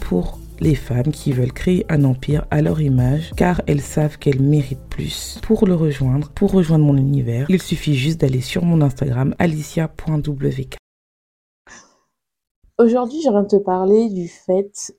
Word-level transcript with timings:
Pour 0.00 0.38
les 0.60 0.74
femmes 0.74 1.10
qui 1.12 1.32
veulent 1.32 1.52
créer 1.52 1.84
un 1.88 2.04
empire 2.04 2.46
à 2.50 2.62
leur 2.62 2.80
image 2.80 3.32
car 3.36 3.60
elles 3.66 3.80
savent 3.80 4.16
qu'elles 4.18 4.40
méritent 4.40 4.88
plus. 4.88 5.38
Pour 5.42 5.66
le 5.66 5.74
rejoindre, 5.74 6.30
pour 6.30 6.52
rejoindre 6.52 6.84
mon 6.84 6.96
univers, 6.96 7.46
il 7.48 7.60
suffit 7.60 7.94
juste 7.94 8.20
d'aller 8.20 8.40
sur 8.40 8.64
mon 8.64 8.80
Instagram 8.80 9.34
alicia.wk. 9.38 10.76
Aujourd'hui, 12.78 13.20
j'aimerais 13.22 13.46
te 13.46 13.56
parler 13.56 14.08
du 14.08 14.28
fait 14.28 14.94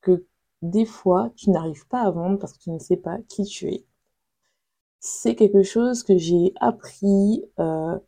que 0.00 0.24
des 0.62 0.84
fois, 0.84 1.30
tu 1.36 1.50
n'arrives 1.50 1.86
pas 1.88 2.02
à 2.02 2.10
vendre 2.10 2.38
parce 2.38 2.52
que 2.52 2.58
tu 2.58 2.70
ne 2.70 2.78
sais 2.78 2.96
pas 2.96 3.18
qui 3.28 3.44
tu 3.44 3.68
es. 3.68 3.84
C'est 5.00 5.34
quelque 5.34 5.62
chose 5.62 6.04
que 6.04 6.16
j'ai 6.16 6.52
appris 6.60 7.44
euh, 7.58 7.98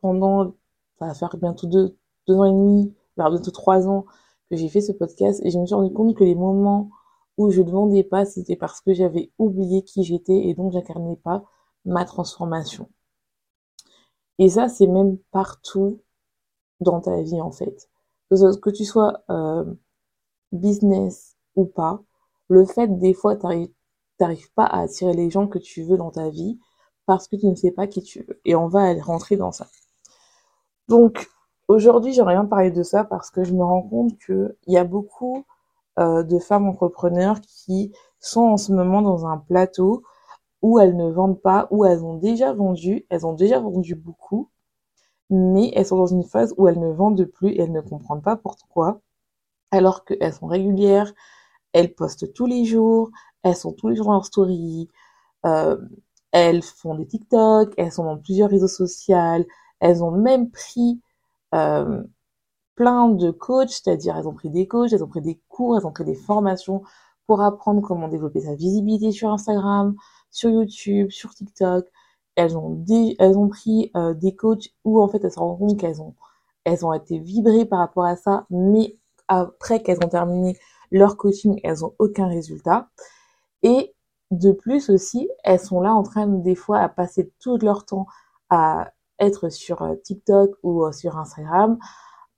pendant, 0.00 0.54
ça 0.98 1.06
va 1.06 1.14
faire 1.14 1.36
bientôt 1.38 1.66
deux, 1.66 1.96
ans 2.28 2.44
et 2.44 2.50
demi, 2.50 2.94
bientôt 3.16 3.50
trois 3.50 3.88
ans 3.88 4.04
que 4.50 4.56
j'ai 4.56 4.68
fait 4.68 4.80
ce 4.80 4.92
podcast 4.92 5.40
et 5.44 5.50
je 5.50 5.58
me 5.58 5.66
suis 5.66 5.74
rendu 5.74 5.92
compte 5.92 6.16
que 6.16 6.24
les 6.24 6.34
moments 6.34 6.90
où 7.36 7.50
je 7.50 7.62
ne 7.62 7.70
vendais 7.70 8.04
pas, 8.04 8.24
c'était 8.24 8.56
parce 8.56 8.80
que 8.80 8.94
j'avais 8.94 9.30
oublié 9.38 9.82
qui 9.82 10.04
j'étais 10.04 10.48
et 10.48 10.54
donc 10.54 10.72
j'incarnais 10.72 11.16
pas 11.16 11.44
ma 11.84 12.04
transformation. 12.04 12.88
Et 14.38 14.48
ça, 14.50 14.68
c'est 14.68 14.86
même 14.86 15.18
partout 15.30 16.00
dans 16.80 17.00
ta 17.00 17.22
vie 17.22 17.40
en 17.40 17.50
fait. 17.52 17.88
Que, 18.30 18.70
tu 18.70 18.84
sois 18.84 19.22
euh, 19.30 19.64
business 20.52 21.36
ou 21.54 21.66
pas, 21.66 22.02
le 22.48 22.64
fait 22.64 22.88
des 22.98 23.14
fois 23.14 23.36
t'arrives 23.36 24.52
pas 24.54 24.64
à 24.64 24.82
attirer 24.82 25.14
les 25.14 25.30
gens 25.30 25.46
que 25.48 25.58
tu 25.58 25.82
veux 25.82 25.96
dans 25.96 26.10
ta 26.10 26.30
vie 26.30 26.58
parce 27.06 27.28
que 27.28 27.36
tu 27.36 27.46
ne 27.46 27.54
sais 27.54 27.70
pas 27.70 27.86
qui 27.86 28.02
tu 28.02 28.24
veux. 28.24 28.40
Et 28.44 28.56
on 28.56 28.68
va 28.68 28.92
rentrer 29.02 29.36
dans 29.36 29.52
ça. 29.52 29.68
Donc, 30.88 31.28
Aujourd'hui, 31.68 32.12
j'aimerais 32.12 32.34
bien 32.34 32.44
parler 32.44 32.70
de 32.70 32.82
ça 32.82 33.04
parce 33.04 33.30
que 33.30 33.42
je 33.42 33.52
me 33.52 33.64
rends 33.64 33.82
compte 33.82 34.16
qu'il 34.18 34.54
y 34.68 34.76
a 34.76 34.84
beaucoup 34.84 35.44
euh, 35.98 36.22
de 36.22 36.38
femmes 36.38 36.68
entrepreneurs 36.68 37.40
qui 37.40 37.92
sont 38.20 38.42
en 38.42 38.56
ce 38.56 38.72
moment 38.72 39.02
dans 39.02 39.26
un 39.26 39.38
plateau 39.38 40.04
où 40.62 40.78
elles 40.78 40.96
ne 40.96 41.10
vendent 41.10 41.40
pas, 41.40 41.66
où 41.70 41.84
elles 41.84 42.04
ont 42.04 42.16
déjà 42.16 42.52
vendu, 42.52 43.04
elles 43.10 43.26
ont 43.26 43.32
déjà 43.32 43.58
vendu 43.60 43.96
beaucoup, 43.96 44.48
mais 45.30 45.72
elles 45.74 45.86
sont 45.86 45.98
dans 45.98 46.06
une 46.06 46.24
phase 46.24 46.54
où 46.56 46.68
elles 46.68 46.78
ne 46.80 46.92
vendent 46.92 47.24
plus 47.26 47.50
et 47.50 47.60
elles 47.62 47.72
ne 47.72 47.80
comprennent 47.80 48.22
pas 48.22 48.36
pourquoi, 48.36 49.00
alors 49.72 50.04
qu'elles 50.04 50.34
sont 50.34 50.46
régulières, 50.46 51.12
elles 51.72 51.94
postent 51.94 52.32
tous 52.34 52.46
les 52.46 52.64
jours, 52.64 53.10
elles 53.42 53.56
sont 53.56 53.72
tous 53.72 53.88
les 53.88 53.96
jours 53.96 54.06
dans 54.06 54.12
leur 54.14 54.26
story, 54.26 54.88
euh, 55.46 55.78
elles 56.32 56.62
font 56.62 56.94
des 56.96 57.06
TikTok, 57.06 57.74
elles 57.76 57.92
sont 57.92 58.04
dans 58.04 58.18
plusieurs 58.18 58.50
réseaux 58.50 58.68
sociaux, 58.68 59.16
elles 59.80 60.04
ont 60.04 60.12
même 60.12 60.50
pris 60.50 61.00
plein 62.76 63.08
de 63.08 63.30
coachs, 63.30 63.70
c'est-à-dire 63.70 64.16
elles 64.16 64.28
ont 64.28 64.34
pris 64.34 64.50
des 64.50 64.68
coachs, 64.68 64.92
elles 64.92 65.02
ont 65.02 65.08
pris 65.08 65.22
des 65.22 65.40
cours, 65.48 65.76
elles 65.76 65.86
ont 65.86 65.92
pris 65.92 66.04
des 66.04 66.14
formations 66.14 66.82
pour 67.26 67.40
apprendre 67.42 67.82
comment 67.82 68.08
développer 68.08 68.40
sa 68.40 68.54
visibilité 68.54 69.10
sur 69.12 69.30
Instagram, 69.30 69.96
sur 70.30 70.50
YouTube, 70.50 71.10
sur 71.10 71.34
TikTok. 71.34 71.86
Elles 72.36 72.56
ont, 72.56 72.84
elles 73.18 73.38
ont 73.38 73.48
pris 73.48 73.90
euh, 73.96 74.14
des 74.14 74.36
coachs 74.36 74.68
où 74.84 75.00
en 75.00 75.08
fait 75.08 75.24
elles 75.24 75.32
se 75.32 75.38
rendent 75.38 75.58
compte 75.58 75.80
qu'elles 75.80 76.02
ont, 76.02 76.14
elles 76.64 76.84
ont 76.84 76.92
été 76.92 77.18
vibrées 77.18 77.64
par 77.64 77.78
rapport 77.78 78.04
à 78.04 78.16
ça, 78.16 78.46
mais 78.50 78.96
après 79.26 79.82
qu'elles 79.82 80.04
ont 80.04 80.08
terminé 80.08 80.56
leur 80.90 81.16
coaching, 81.16 81.58
elles 81.64 81.84
ont 81.84 81.94
aucun 81.98 82.28
résultat. 82.28 82.90
Et 83.62 83.94
de 84.30 84.52
plus 84.52 84.90
aussi, 84.90 85.28
elles 85.44 85.60
sont 85.60 85.80
là 85.80 85.94
en 85.94 86.02
train 86.02 86.26
des 86.26 86.54
fois 86.54 86.80
à 86.80 86.88
passer 86.88 87.32
tout 87.40 87.58
leur 87.58 87.86
temps 87.86 88.06
à 88.50 88.92
être 89.18 89.48
sur 89.48 89.82
euh, 89.82 89.94
TikTok 89.96 90.52
ou 90.62 90.84
euh, 90.84 90.92
sur 90.92 91.16
Instagram 91.18 91.78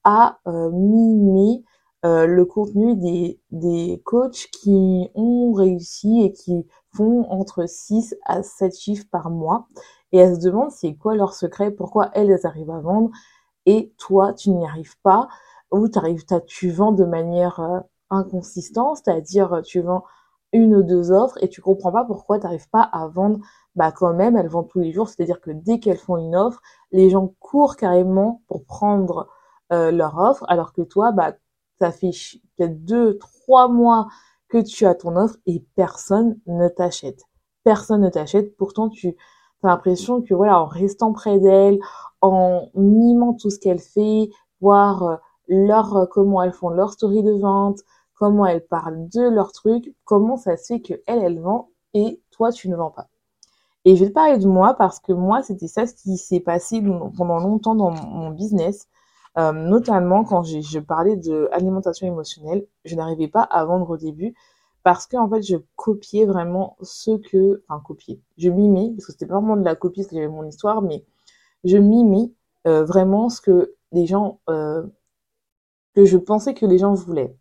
à 0.05 0.39
euh, 0.47 0.71
mimer 0.71 1.65
le 2.05 2.45
contenu 2.45 2.95
des, 2.95 3.41
des 3.51 4.01
coachs 4.05 4.49
qui 4.53 5.11
ont 5.17 5.53
réussi 5.53 6.23
et 6.23 6.33
qui 6.33 6.65
font 6.95 7.27
entre 7.29 7.69
6 7.69 8.17
à 8.25 8.45
7 8.45 8.79
chiffres 8.79 9.07
par 9.11 9.31
mois. 9.31 9.67
Et 10.13 10.19
elles 10.19 10.37
se 10.37 10.41
demandent 10.41 10.71
c'est 10.71 10.95
quoi 10.95 11.17
leur 11.17 11.35
secret, 11.35 11.73
pourquoi 11.73 12.11
elles, 12.15 12.39
arrivent 12.45 12.71
à 12.71 12.79
vendre? 12.79 13.11
Et 13.67 13.93
toi, 13.99 14.33
tu 14.33 14.51
n'y 14.51 14.65
arrives 14.65 14.99
pas, 15.03 15.29
ou 15.73 15.89
arrives, 15.97 16.25
tu 16.47 16.71
vends 16.71 16.93
de 16.93 17.05
manière 17.05 17.83
inconsistante, 18.11 18.99
c'est-à-dire 19.05 19.61
tu 19.65 19.81
vends 19.81 20.05
une 20.53 20.77
ou 20.77 20.83
deux 20.83 21.11
offres 21.11 21.37
et 21.43 21.49
tu 21.49 21.61
comprends 21.61 21.93
pas 21.93 22.05
pourquoi 22.05 22.39
tu 22.39 22.45
n'arrives 22.45 22.71
pas 22.71 22.83
à 22.83 23.07
vendre 23.09 23.41
bah 23.79 23.93
quand 23.93 24.13
même 24.13 24.37
elles 24.37 24.49
vendent 24.49 24.69
tous 24.69 24.81
les 24.81 24.93
jours. 24.93 25.09
C'est 25.09 25.23
à 25.23 25.27
dire 25.27 25.41
que 25.41 25.51
dès 25.51 25.79
qu'elles 25.81 25.99
font 25.99 26.19
une 26.19 26.37
offre 26.37 26.61
les 26.93 27.11
gens 27.11 27.35
courent 27.41 27.77
carrément 27.77 28.43
pour 28.49 28.65
prendre 28.65 29.29
euh, 29.73 29.91
leur 29.91 30.19
offre. 30.19 30.45
Alors 30.49 30.73
que 30.73 30.83
toi 30.83 31.13
bah 31.13 31.35
ça 31.81 31.93
fait 31.93 32.11
peut-être 32.57 32.85
deux 32.85 33.19
trois 33.19 33.69
mois 33.69 34.09
que 34.49 34.59
tu 34.59 34.87
as 34.87 34.95
ton 34.95 35.17
offre 35.17 35.37
et 35.47 35.65
personne 35.77 36.39
ne 36.47 36.69
t'achète. 36.69 37.23
Personne 37.65 38.03
ne 38.03 38.11
t'achète. 38.11 38.57
Pourtant 38.57 38.89
tu 38.89 39.17
as 39.63 39.69
l'impression 39.69 40.23
que 40.23 40.35
voilà 40.35 40.61
en 40.61 40.67
restant 40.67 41.13
près 41.13 41.39
d'elle 41.39 41.79
en 42.21 42.69
mimant 42.75 43.35
tout 43.35 43.51
ce 43.51 43.59
qu'elle 43.59 43.81
fait 43.81 44.31
voir 44.61 45.03
euh, 45.05 45.17
leur 45.49 46.09
comment 46.11 46.43
elles 46.43 46.53
font 46.53 46.71
leur 46.71 46.93
story 46.93 47.23
de 47.23 47.33
vente 47.33 47.81
comment 48.19 48.47
elles 48.47 48.67
parlent 48.67 49.09
de 49.09 49.23
leur 49.23 49.53
truc, 49.53 49.95
comment 50.05 50.37
ça 50.37 50.57
se 50.57 50.75
fait 50.75 50.81
que 50.81 50.95
elle, 51.07 51.23
elle 51.23 51.41
vend 51.41 51.71
et 51.95 52.21
toi, 52.31 52.53
tu 52.53 52.69
ne 52.69 52.77
vends 52.77 52.91
pas. 52.91 53.09
Et 53.89 53.97
je 53.97 54.05
vais 54.05 54.11
parler 54.11 54.37
de 54.37 54.47
moi 54.47 54.75
parce 54.75 55.01
que 55.01 55.15
moi, 55.15 55.43
c'était 55.43 55.67
ça 55.67 55.87
ce 55.87 55.95
qui 55.95 56.19
s'est 56.19 56.41
passé 56.41 56.83
pendant 57.17 57.39
longtemps 57.39 57.75
dans 57.75 57.91
mon 57.91 58.29
business. 58.33 58.87
Euh, 59.39 59.53
notamment 59.53 60.25
quand 60.25 60.43
je 60.43 60.79
parlais 60.79 61.17
de 61.17 61.49
alimentation 61.53 62.07
émotionnelle, 62.07 62.67
je 62.85 62.97
n'arrivais 62.97 63.29
pas 63.29 63.41
à 63.41 63.65
vendre 63.65 63.89
au 63.89 63.97
début 63.97 64.35
parce 64.83 65.07
que 65.07 65.17
en 65.17 65.27
fait 65.31 65.41
je 65.41 65.57
copiais 65.77 66.27
vraiment 66.27 66.77
ce 66.83 67.13
que, 67.17 67.63
enfin 67.67 67.81
copier, 67.83 68.21
je 68.37 68.51
mimais 68.51 68.91
parce 68.95 69.07
que 69.07 69.13
c'était 69.13 69.27
pas 69.27 69.37
vraiment 69.37 69.57
de 69.57 69.65
la 69.65 69.75
copie 69.75 70.05
j'avais 70.13 70.29
mon 70.29 70.45
histoire, 70.45 70.83
mais 70.83 71.07
je 71.65 71.79
mimais 71.79 72.31
euh, 72.67 72.85
vraiment 72.85 73.31
ce 73.31 73.41
que 73.41 73.75
les 73.93 74.05
gens, 74.05 74.41
euh, 74.51 74.83
que 75.95 76.05
je 76.05 76.19
pensais 76.19 76.53
que 76.53 76.67
les 76.67 76.77
gens 76.77 76.93
voulaient. 76.93 77.35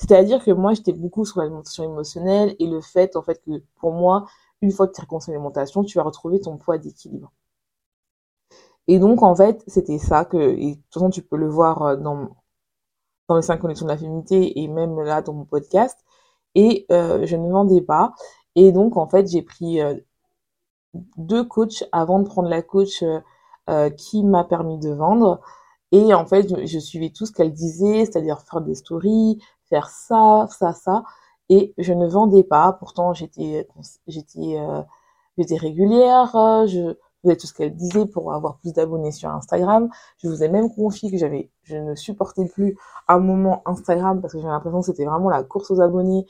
C'est-à-dire 0.00 0.42
que 0.42 0.50
moi, 0.50 0.72
j'étais 0.72 0.94
beaucoup 0.94 1.26
sur 1.26 1.40
l'alimentation 1.40 1.84
émotionnelle 1.84 2.56
et 2.58 2.66
le 2.66 2.80
fait, 2.80 3.16
en 3.16 3.22
fait, 3.22 3.42
que 3.44 3.62
pour 3.80 3.92
moi, 3.92 4.26
une 4.62 4.72
fois 4.72 4.88
que 4.88 4.94
tu 4.94 5.02
as 5.02 5.06
l'alimentation, 5.28 5.84
tu 5.84 5.98
vas 5.98 6.04
retrouver 6.04 6.40
ton 6.40 6.56
poids 6.56 6.78
d'équilibre. 6.78 7.30
Et 8.88 8.98
donc, 8.98 9.22
en 9.22 9.34
fait, 9.36 9.62
c'était 9.66 9.98
ça 9.98 10.24
que, 10.24 10.38
et 10.38 10.76
de 10.76 10.80
toute 10.80 10.94
façon, 10.94 11.10
tu 11.10 11.20
peux 11.22 11.36
le 11.36 11.48
voir 11.48 11.82
euh, 11.82 11.96
dans, 11.96 12.30
dans 13.28 13.36
les 13.36 13.42
5 13.42 13.58
connexions 13.58 13.84
de 13.84 13.90
la 13.90 13.98
féminité 13.98 14.60
et 14.60 14.68
même 14.68 14.98
là 15.02 15.20
dans 15.20 15.34
mon 15.34 15.44
podcast. 15.44 15.98
Et 16.54 16.86
euh, 16.90 17.26
je 17.26 17.36
ne 17.36 17.50
vendais 17.50 17.82
pas. 17.82 18.14
Et 18.56 18.72
donc, 18.72 18.96
en 18.96 19.06
fait, 19.06 19.30
j'ai 19.30 19.42
pris 19.42 19.82
euh, 19.82 19.94
deux 21.18 21.44
coachs 21.44 21.84
avant 21.92 22.20
de 22.20 22.24
prendre 22.24 22.48
la 22.48 22.62
coach 22.62 23.04
qui 23.96 24.24
m'a 24.24 24.42
permis 24.44 24.78
de 24.78 24.90
vendre. 24.90 25.40
Et 25.92 26.12
en 26.12 26.26
fait, 26.26 26.48
je, 26.48 26.66
je 26.66 26.78
suivais 26.80 27.10
tout 27.10 27.26
ce 27.26 27.32
qu'elle 27.32 27.52
disait, 27.52 28.04
c'est-à-dire 28.04 28.40
faire 28.40 28.60
des 28.60 28.74
stories, 28.74 29.38
faire 29.70 29.88
ça, 29.88 30.46
ça, 30.50 30.72
ça. 30.72 31.04
Et 31.48 31.74
je 31.78 31.92
ne 31.92 32.06
vendais 32.06 32.44
pas. 32.44 32.72
Pourtant, 32.74 33.14
j'étais, 33.14 33.66
j'étais, 34.06 34.58
euh, 34.58 34.82
j'étais 35.38 35.56
régulière. 35.56 36.30
Je 36.66 36.94
faisais 37.22 37.36
tout 37.36 37.46
ce 37.46 37.54
qu'elle 37.54 37.74
disait 37.74 38.06
pour 38.06 38.32
avoir 38.32 38.58
plus 38.58 38.72
d'abonnés 38.72 39.12
sur 39.12 39.30
Instagram. 39.30 39.88
Je 40.18 40.28
vous 40.28 40.42
ai 40.42 40.48
même 40.48 40.72
confié 40.72 41.10
que 41.10 41.16
j'avais, 41.16 41.50
je 41.62 41.76
ne 41.76 41.94
supportais 41.94 42.46
plus 42.46 42.76
un 43.08 43.18
moment 43.18 43.62
Instagram 43.66 44.20
parce 44.20 44.32
que 44.32 44.40
j'avais 44.40 44.52
l'impression 44.52 44.80
que 44.80 44.86
c'était 44.86 45.04
vraiment 45.04 45.30
la 45.30 45.42
course 45.42 45.70
aux 45.70 45.80
abonnés 45.80 46.26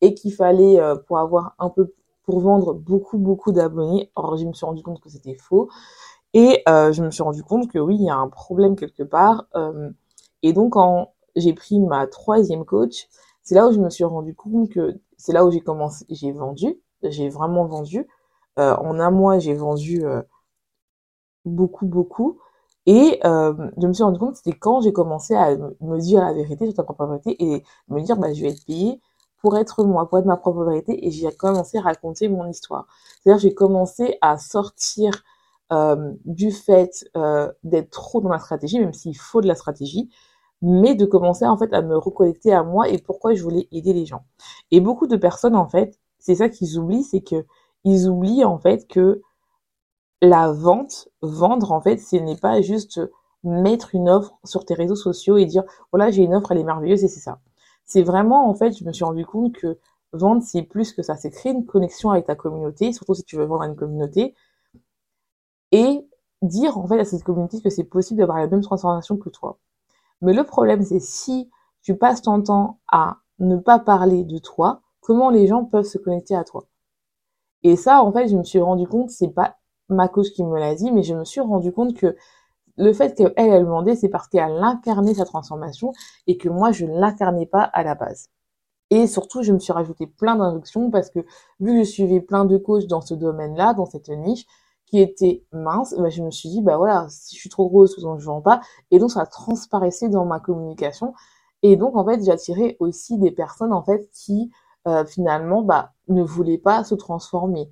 et 0.00 0.14
qu'il 0.14 0.34
fallait 0.34 0.80
euh, 0.80 0.96
pour 0.96 1.18
avoir 1.18 1.54
un 1.58 1.70
peu, 1.70 1.94
pour 2.24 2.40
vendre 2.40 2.74
beaucoup, 2.74 3.18
beaucoup 3.18 3.52
d'abonnés. 3.52 4.10
Or, 4.16 4.36
je 4.36 4.44
me 4.44 4.52
suis 4.52 4.66
rendu 4.66 4.82
compte 4.82 5.00
que 5.00 5.08
c'était 5.08 5.36
faux. 5.36 5.68
Et 6.34 6.62
euh, 6.68 6.92
je 6.92 7.02
me 7.02 7.10
suis 7.10 7.22
rendu 7.22 7.44
compte 7.44 7.70
que 7.70 7.78
oui, 7.78 7.96
il 7.96 8.04
y 8.04 8.10
a 8.10 8.16
un 8.16 8.28
problème 8.28 8.76
quelque 8.76 9.04
part. 9.04 9.46
Euh, 9.54 9.90
et 10.42 10.52
donc, 10.52 10.76
en 10.76 11.13
j'ai 11.36 11.52
pris 11.52 11.80
ma 11.80 12.06
troisième 12.06 12.64
coach, 12.64 13.08
c'est 13.42 13.54
là 13.54 13.68
où 13.68 13.72
je 13.72 13.78
me 13.78 13.90
suis 13.90 14.04
rendu 14.04 14.34
compte 14.34 14.70
que 14.70 14.94
c'est 15.16 15.32
là 15.32 15.44
où 15.44 15.50
j'ai 15.50 15.60
commencé, 15.60 16.04
j'ai 16.08 16.32
vendu, 16.32 16.80
j'ai 17.02 17.28
vraiment 17.28 17.66
vendu. 17.66 18.06
Euh, 18.58 18.74
en 18.76 18.98
un 19.00 19.10
mois, 19.10 19.38
j'ai 19.38 19.54
vendu 19.54 20.04
euh, 20.04 20.22
beaucoup, 21.44 21.86
beaucoup. 21.86 22.38
Et 22.86 23.20
euh, 23.24 23.54
je 23.80 23.86
me 23.86 23.92
suis 23.92 24.02
rendu 24.04 24.18
compte, 24.18 24.36
c'était 24.36 24.56
quand 24.56 24.82
j'ai 24.82 24.92
commencé 24.92 25.34
à 25.34 25.56
me 25.80 25.98
dire 25.98 26.20
la 26.20 26.32
vérité 26.32 26.66
sur 26.66 26.74
ta 26.74 26.82
propre 26.82 27.06
vérité 27.06 27.36
et 27.42 27.64
me 27.88 28.00
dire, 28.00 28.16
bah, 28.16 28.32
je 28.32 28.42
vais 28.42 28.50
être 28.50 28.64
payée 28.66 29.00
pour 29.40 29.56
être 29.58 29.84
moi, 29.84 30.08
pour 30.08 30.18
être 30.18 30.26
ma 30.26 30.36
propre 30.36 30.64
vérité. 30.64 31.06
Et 31.06 31.10
j'ai 31.10 31.30
commencé 31.32 31.78
à 31.78 31.82
raconter 31.82 32.28
mon 32.28 32.46
histoire. 32.48 32.86
C'est-à-dire, 33.22 33.40
j'ai 33.40 33.54
commencé 33.54 34.18
à 34.20 34.38
sortir 34.38 35.24
du 36.24 36.52
fait 36.52 37.10
d'être 37.64 37.90
trop 37.90 38.20
dans 38.20 38.28
la 38.28 38.38
stratégie, 38.38 38.78
même 38.78 38.92
s'il 38.92 39.16
faut 39.16 39.40
de 39.40 39.48
la 39.48 39.56
stratégie, 39.56 40.08
mais 40.62 40.94
de 40.94 41.04
commencer 41.06 41.46
en 41.46 41.56
fait 41.56 41.72
à 41.72 41.82
me 41.82 41.96
reconnecter 41.96 42.52
à 42.52 42.62
moi 42.62 42.88
et 42.88 42.98
pourquoi 42.98 43.34
je 43.34 43.42
voulais 43.42 43.68
aider 43.72 43.92
les 43.92 44.06
gens. 44.06 44.24
Et 44.70 44.80
beaucoup 44.80 45.06
de 45.06 45.16
personnes 45.16 45.56
en 45.56 45.68
fait, 45.68 45.98
c'est 46.18 46.36
ça 46.36 46.48
qu'ils 46.48 46.78
oublient, 46.78 47.04
c'est 47.04 47.20
que 47.22 47.44
ils 47.84 48.08
oublient 48.08 48.44
en 48.44 48.58
fait 48.58 48.86
que 48.88 49.22
la 50.22 50.50
vente, 50.52 51.08
vendre 51.22 51.72
en 51.72 51.80
fait, 51.80 51.98
ce 51.98 52.16
n'est 52.16 52.36
pas 52.36 52.60
juste 52.62 53.00
mettre 53.42 53.94
une 53.94 54.08
offre 54.08 54.38
sur 54.44 54.64
tes 54.64 54.74
réseaux 54.74 54.96
sociaux 54.96 55.36
et 55.36 55.44
dire 55.46 55.64
voilà 55.92 56.10
j'ai 56.10 56.22
une 56.22 56.34
offre, 56.34 56.52
elle 56.52 56.58
est 56.58 56.64
merveilleuse 56.64 57.04
et 57.04 57.08
c'est 57.08 57.20
ça. 57.20 57.40
C'est 57.84 58.02
vraiment 58.02 58.48
en 58.48 58.54
fait, 58.54 58.72
je 58.78 58.84
me 58.84 58.92
suis 58.92 59.04
rendu 59.04 59.26
compte 59.26 59.52
que 59.54 59.78
vendre 60.12 60.42
c'est 60.42 60.62
plus 60.62 60.92
que 60.92 61.02
ça, 61.02 61.16
c'est 61.16 61.30
créer 61.30 61.52
une 61.52 61.66
connexion 61.66 62.10
avec 62.10 62.26
ta 62.26 62.34
communauté, 62.36 62.92
surtout 62.92 63.14
si 63.14 63.24
tu 63.24 63.36
veux 63.36 63.44
vendre 63.44 63.62
à 63.62 63.66
une 63.66 63.76
communauté 63.76 64.34
et 65.72 66.08
dire 66.40 66.78
en 66.78 66.86
fait 66.86 66.98
à 66.98 67.04
cette 67.04 67.22
communauté 67.22 67.60
que 67.60 67.68
c'est 67.68 67.84
possible 67.84 68.18
d'avoir 68.20 68.38
la 68.38 68.46
même 68.46 68.62
transformation 68.62 69.18
que 69.18 69.28
toi. 69.28 69.58
Mais 70.22 70.32
le 70.32 70.44
problème 70.44 70.82
c'est 70.82 71.00
si 71.00 71.50
tu 71.82 71.96
passes 71.96 72.22
ton 72.22 72.42
temps 72.42 72.80
à 72.90 73.18
ne 73.38 73.56
pas 73.56 73.78
parler 73.78 74.24
de 74.24 74.38
toi, 74.38 74.80
comment 75.00 75.30
les 75.30 75.46
gens 75.46 75.64
peuvent 75.64 75.84
se 75.84 75.98
connecter 75.98 76.34
à 76.34 76.44
toi? 76.44 76.66
Et 77.62 77.76
ça, 77.76 78.02
en 78.02 78.12
fait, 78.12 78.28
je 78.28 78.36
me 78.36 78.44
suis 78.44 78.60
rendu 78.60 78.86
compte, 78.86 79.10
c'est 79.10 79.28
pas 79.28 79.56
ma 79.88 80.08
coach 80.08 80.30
qui 80.30 80.44
me 80.44 80.58
l'a 80.58 80.74
dit, 80.74 80.92
mais 80.92 81.02
je 81.02 81.14
me 81.14 81.24
suis 81.24 81.40
rendu 81.40 81.72
compte 81.72 81.94
que 81.94 82.16
le 82.76 82.92
fait 82.92 83.14
qu'elle, 83.14 83.32
elle 83.36 83.64
demandait, 83.64 83.96
c'est 83.96 84.08
parce 84.08 84.28
qu'elle 84.28 84.52
incarnait 84.62 85.14
sa 85.14 85.24
transformation 85.24 85.92
et 86.26 86.36
que 86.36 86.48
moi, 86.48 86.72
je 86.72 86.86
ne 86.86 86.98
l'incarnais 86.98 87.46
pas 87.46 87.62
à 87.62 87.82
la 87.82 87.94
base. 87.94 88.28
Et 88.90 89.06
surtout, 89.06 89.42
je 89.42 89.52
me 89.52 89.58
suis 89.58 89.72
rajouté 89.72 90.06
plein 90.06 90.36
d'inductions 90.36 90.90
parce 90.90 91.10
que 91.10 91.20
vu 91.60 91.72
que 91.72 91.84
je 91.84 91.90
suivais 91.90 92.20
plein 92.20 92.44
de 92.44 92.58
coachs 92.58 92.86
dans 92.86 93.00
ce 93.00 93.14
domaine-là, 93.14 93.74
dans 93.74 93.86
cette 93.86 94.08
niche, 94.08 94.46
était 95.00 95.44
mince, 95.52 95.94
bah, 95.98 96.08
je 96.10 96.22
me 96.22 96.30
suis 96.30 96.48
dit, 96.48 96.62
bah 96.62 96.76
voilà, 96.76 97.06
si 97.08 97.36
je 97.36 97.40
suis 97.40 97.50
trop 97.50 97.68
grosse, 97.68 97.96
je 97.98 98.24
vends 98.24 98.40
pas. 98.40 98.60
Et 98.90 98.98
donc, 98.98 99.10
ça 99.10 99.26
transparaissait 99.26 100.08
dans 100.08 100.24
ma 100.24 100.40
communication. 100.40 101.14
Et 101.62 101.76
donc, 101.76 101.96
en 101.96 102.04
fait, 102.04 102.22
j'attirais 102.24 102.76
aussi 102.80 103.18
des 103.18 103.30
personnes, 103.30 103.72
en 103.72 103.82
fait, 103.82 104.10
qui, 104.12 104.50
euh, 104.88 105.04
finalement, 105.06 105.62
bah, 105.62 105.92
ne 106.08 106.22
voulaient 106.22 106.58
pas 106.58 106.84
se 106.84 106.94
transformer. 106.94 107.70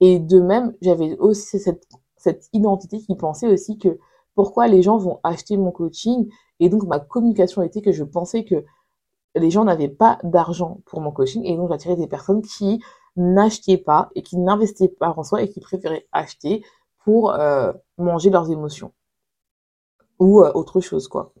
Et 0.00 0.18
de 0.18 0.40
même, 0.40 0.74
j'avais 0.82 1.16
aussi 1.18 1.58
cette, 1.58 1.86
cette 2.16 2.48
identité 2.52 2.98
qui 2.98 3.14
pensait 3.14 3.48
aussi 3.48 3.78
que 3.78 3.98
pourquoi 4.34 4.68
les 4.68 4.82
gens 4.82 4.98
vont 4.98 5.20
acheter 5.22 5.56
mon 5.56 5.70
coaching. 5.70 6.30
Et 6.60 6.68
donc, 6.68 6.84
ma 6.84 6.98
communication 6.98 7.62
était 7.62 7.82
que 7.82 7.92
je 7.92 8.04
pensais 8.04 8.44
que 8.44 8.64
les 9.36 9.50
gens 9.50 9.64
n'avaient 9.64 9.88
pas 9.88 10.18
d'argent 10.24 10.80
pour 10.86 11.00
mon 11.00 11.12
coaching. 11.12 11.44
Et 11.44 11.56
donc, 11.56 11.68
j'attirais 11.70 11.96
des 11.96 12.06
personnes 12.08 12.42
qui 12.42 12.82
n'achetaient 13.16 13.78
pas 13.78 14.10
et 14.14 14.22
qui 14.22 14.36
n'investissaient 14.36 14.88
pas 14.88 15.14
en 15.16 15.22
soi 15.22 15.42
et 15.42 15.48
qui 15.48 15.60
préféraient 15.60 16.06
acheter 16.12 16.64
pour 17.04 17.32
euh, 17.32 17.72
manger 17.98 18.30
leurs 18.30 18.50
émotions. 18.50 18.92
Ou 20.18 20.42
euh, 20.42 20.52
autre 20.54 20.80
chose, 20.80 21.08
quoi. 21.08 21.32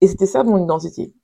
Et 0.00 0.08
c'était 0.08 0.26
ça 0.26 0.42
mon 0.42 0.62
identité. 0.62 1.14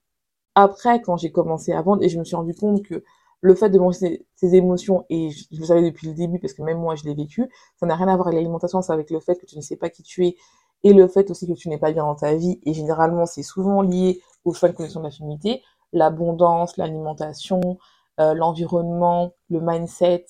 Après, 0.55 1.03
quand 1.03 1.17
j'ai 1.17 1.33
commencé 1.33 1.73
à 1.73 1.83
vendre 1.83 2.03
et 2.03 2.09
je 2.09 2.19
me 2.19 2.25
suis 2.25 2.37
rendu 2.37 2.55
compte 2.55 2.83
que 2.83 3.03
le 3.41 3.55
fait 3.55 3.69
de 3.69 3.79
manger 3.79 4.27
ses, 4.35 4.55
émotions, 4.55 5.05
et 5.11 5.31
je, 5.31 5.45
le 5.53 5.65
savais 5.65 5.83
depuis 5.83 6.09
le 6.09 6.15
début 6.15 6.39
parce 6.39 6.55
que 6.55 6.63
même 6.63 6.79
moi 6.79 6.95
je 6.97 7.05
l'ai 7.05 7.15
vécu, 7.15 7.49
ça 7.79 7.87
n'a 7.87 7.95
rien 7.95 8.09
à 8.09 8.17
voir 8.17 8.29
avec 8.29 8.39
l'alimentation, 8.39 8.81
c'est 8.83 8.93
avec 8.93 9.11
le 9.11 9.21
fait 9.21 9.37
que 9.37 9.47
tu 9.47 9.57
ne 9.57 9.61
sais 9.61 9.77
pas 9.77 9.91
qui 9.91 10.03
tu 10.03 10.27
es 10.27 10.37
et 10.83 10.93
le 10.93 11.09
fait 11.09 11.31
aussi 11.31 11.47
que 11.47 11.53
tu 11.53 11.69
n'es 11.69 11.79
pas 11.79 11.93
bien 11.93 12.05
dans 12.05 12.15
ta 12.15 12.35
vie. 12.35 12.61
Et 12.65 12.73
généralement, 12.75 13.27
c'est 13.27 13.43
souvent 13.43 13.83
lié 13.83 14.21
aux 14.45 14.55
cinq 14.55 14.75
connexions 14.75 15.01
de 15.03 15.09
la 15.09 15.59
l'abondance, 15.93 16.77
l'alimentation, 16.77 17.61
euh, 18.21 18.35
l'environnement, 18.35 19.33
le 19.49 19.61
mindset 19.61 20.27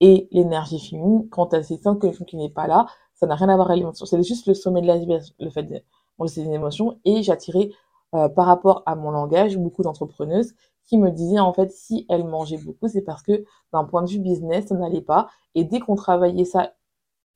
et 0.00 0.28
l'énergie 0.32 0.80
féminine. 0.80 1.28
Quand 1.30 1.48
tu 1.48 1.56
as 1.56 1.62
ces 1.62 1.78
cinq 1.78 1.98
connexions 1.98 2.24
qui 2.24 2.36
n'est 2.36 2.50
pas 2.50 2.66
là, 2.66 2.86
ça 3.14 3.26
n'a 3.26 3.36
rien 3.36 3.48
à 3.48 3.54
voir 3.54 3.68
avec 3.68 3.76
l'alimentation. 3.76 4.06
C'est 4.06 4.22
juste 4.22 4.46
le 4.46 4.54
sommet 4.54 4.82
de 4.82 4.92
vie, 4.92 5.32
le 5.38 5.50
fait 5.50 5.62
de 5.62 5.80
manger 6.18 6.34
ses 6.34 6.48
émotions. 6.48 6.98
Et 7.04 7.22
j'attirais 7.22 7.70
euh, 8.14 8.28
par 8.28 8.46
rapport 8.46 8.82
à 8.86 8.94
mon 8.96 9.10
langage 9.10 9.56
beaucoup 9.56 9.82
d'entrepreneuses 9.82 10.54
qui 10.86 10.98
me 10.98 11.10
disaient 11.10 11.40
en 11.40 11.52
fait 11.52 11.72
si 11.72 12.06
elles 12.08 12.24
mangeaient 12.24 12.58
beaucoup, 12.58 12.88
c'est 12.88 13.02
parce 13.02 13.22
que 13.22 13.44
d'un 13.72 13.84
point 13.84 14.02
de 14.02 14.10
vue 14.10 14.18
business, 14.18 14.66
ça 14.66 14.74
n'allait 14.74 15.00
pas. 15.00 15.28
Et 15.54 15.64
dès 15.64 15.80
qu'on 15.80 15.94
travaillait 15.96 16.44
ça, 16.44 16.74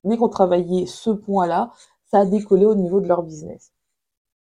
dès 0.05 0.17
qu'on 0.17 0.29
travaillait 0.29 0.87
ce 0.87 1.11
point-là, 1.11 1.73
ça 2.05 2.21
a 2.21 2.27
décollé 2.27 2.67
au 2.67 2.75
niveau 2.75 3.01
de 3.01 3.09
leur 3.09 3.23
business. 3.23 3.73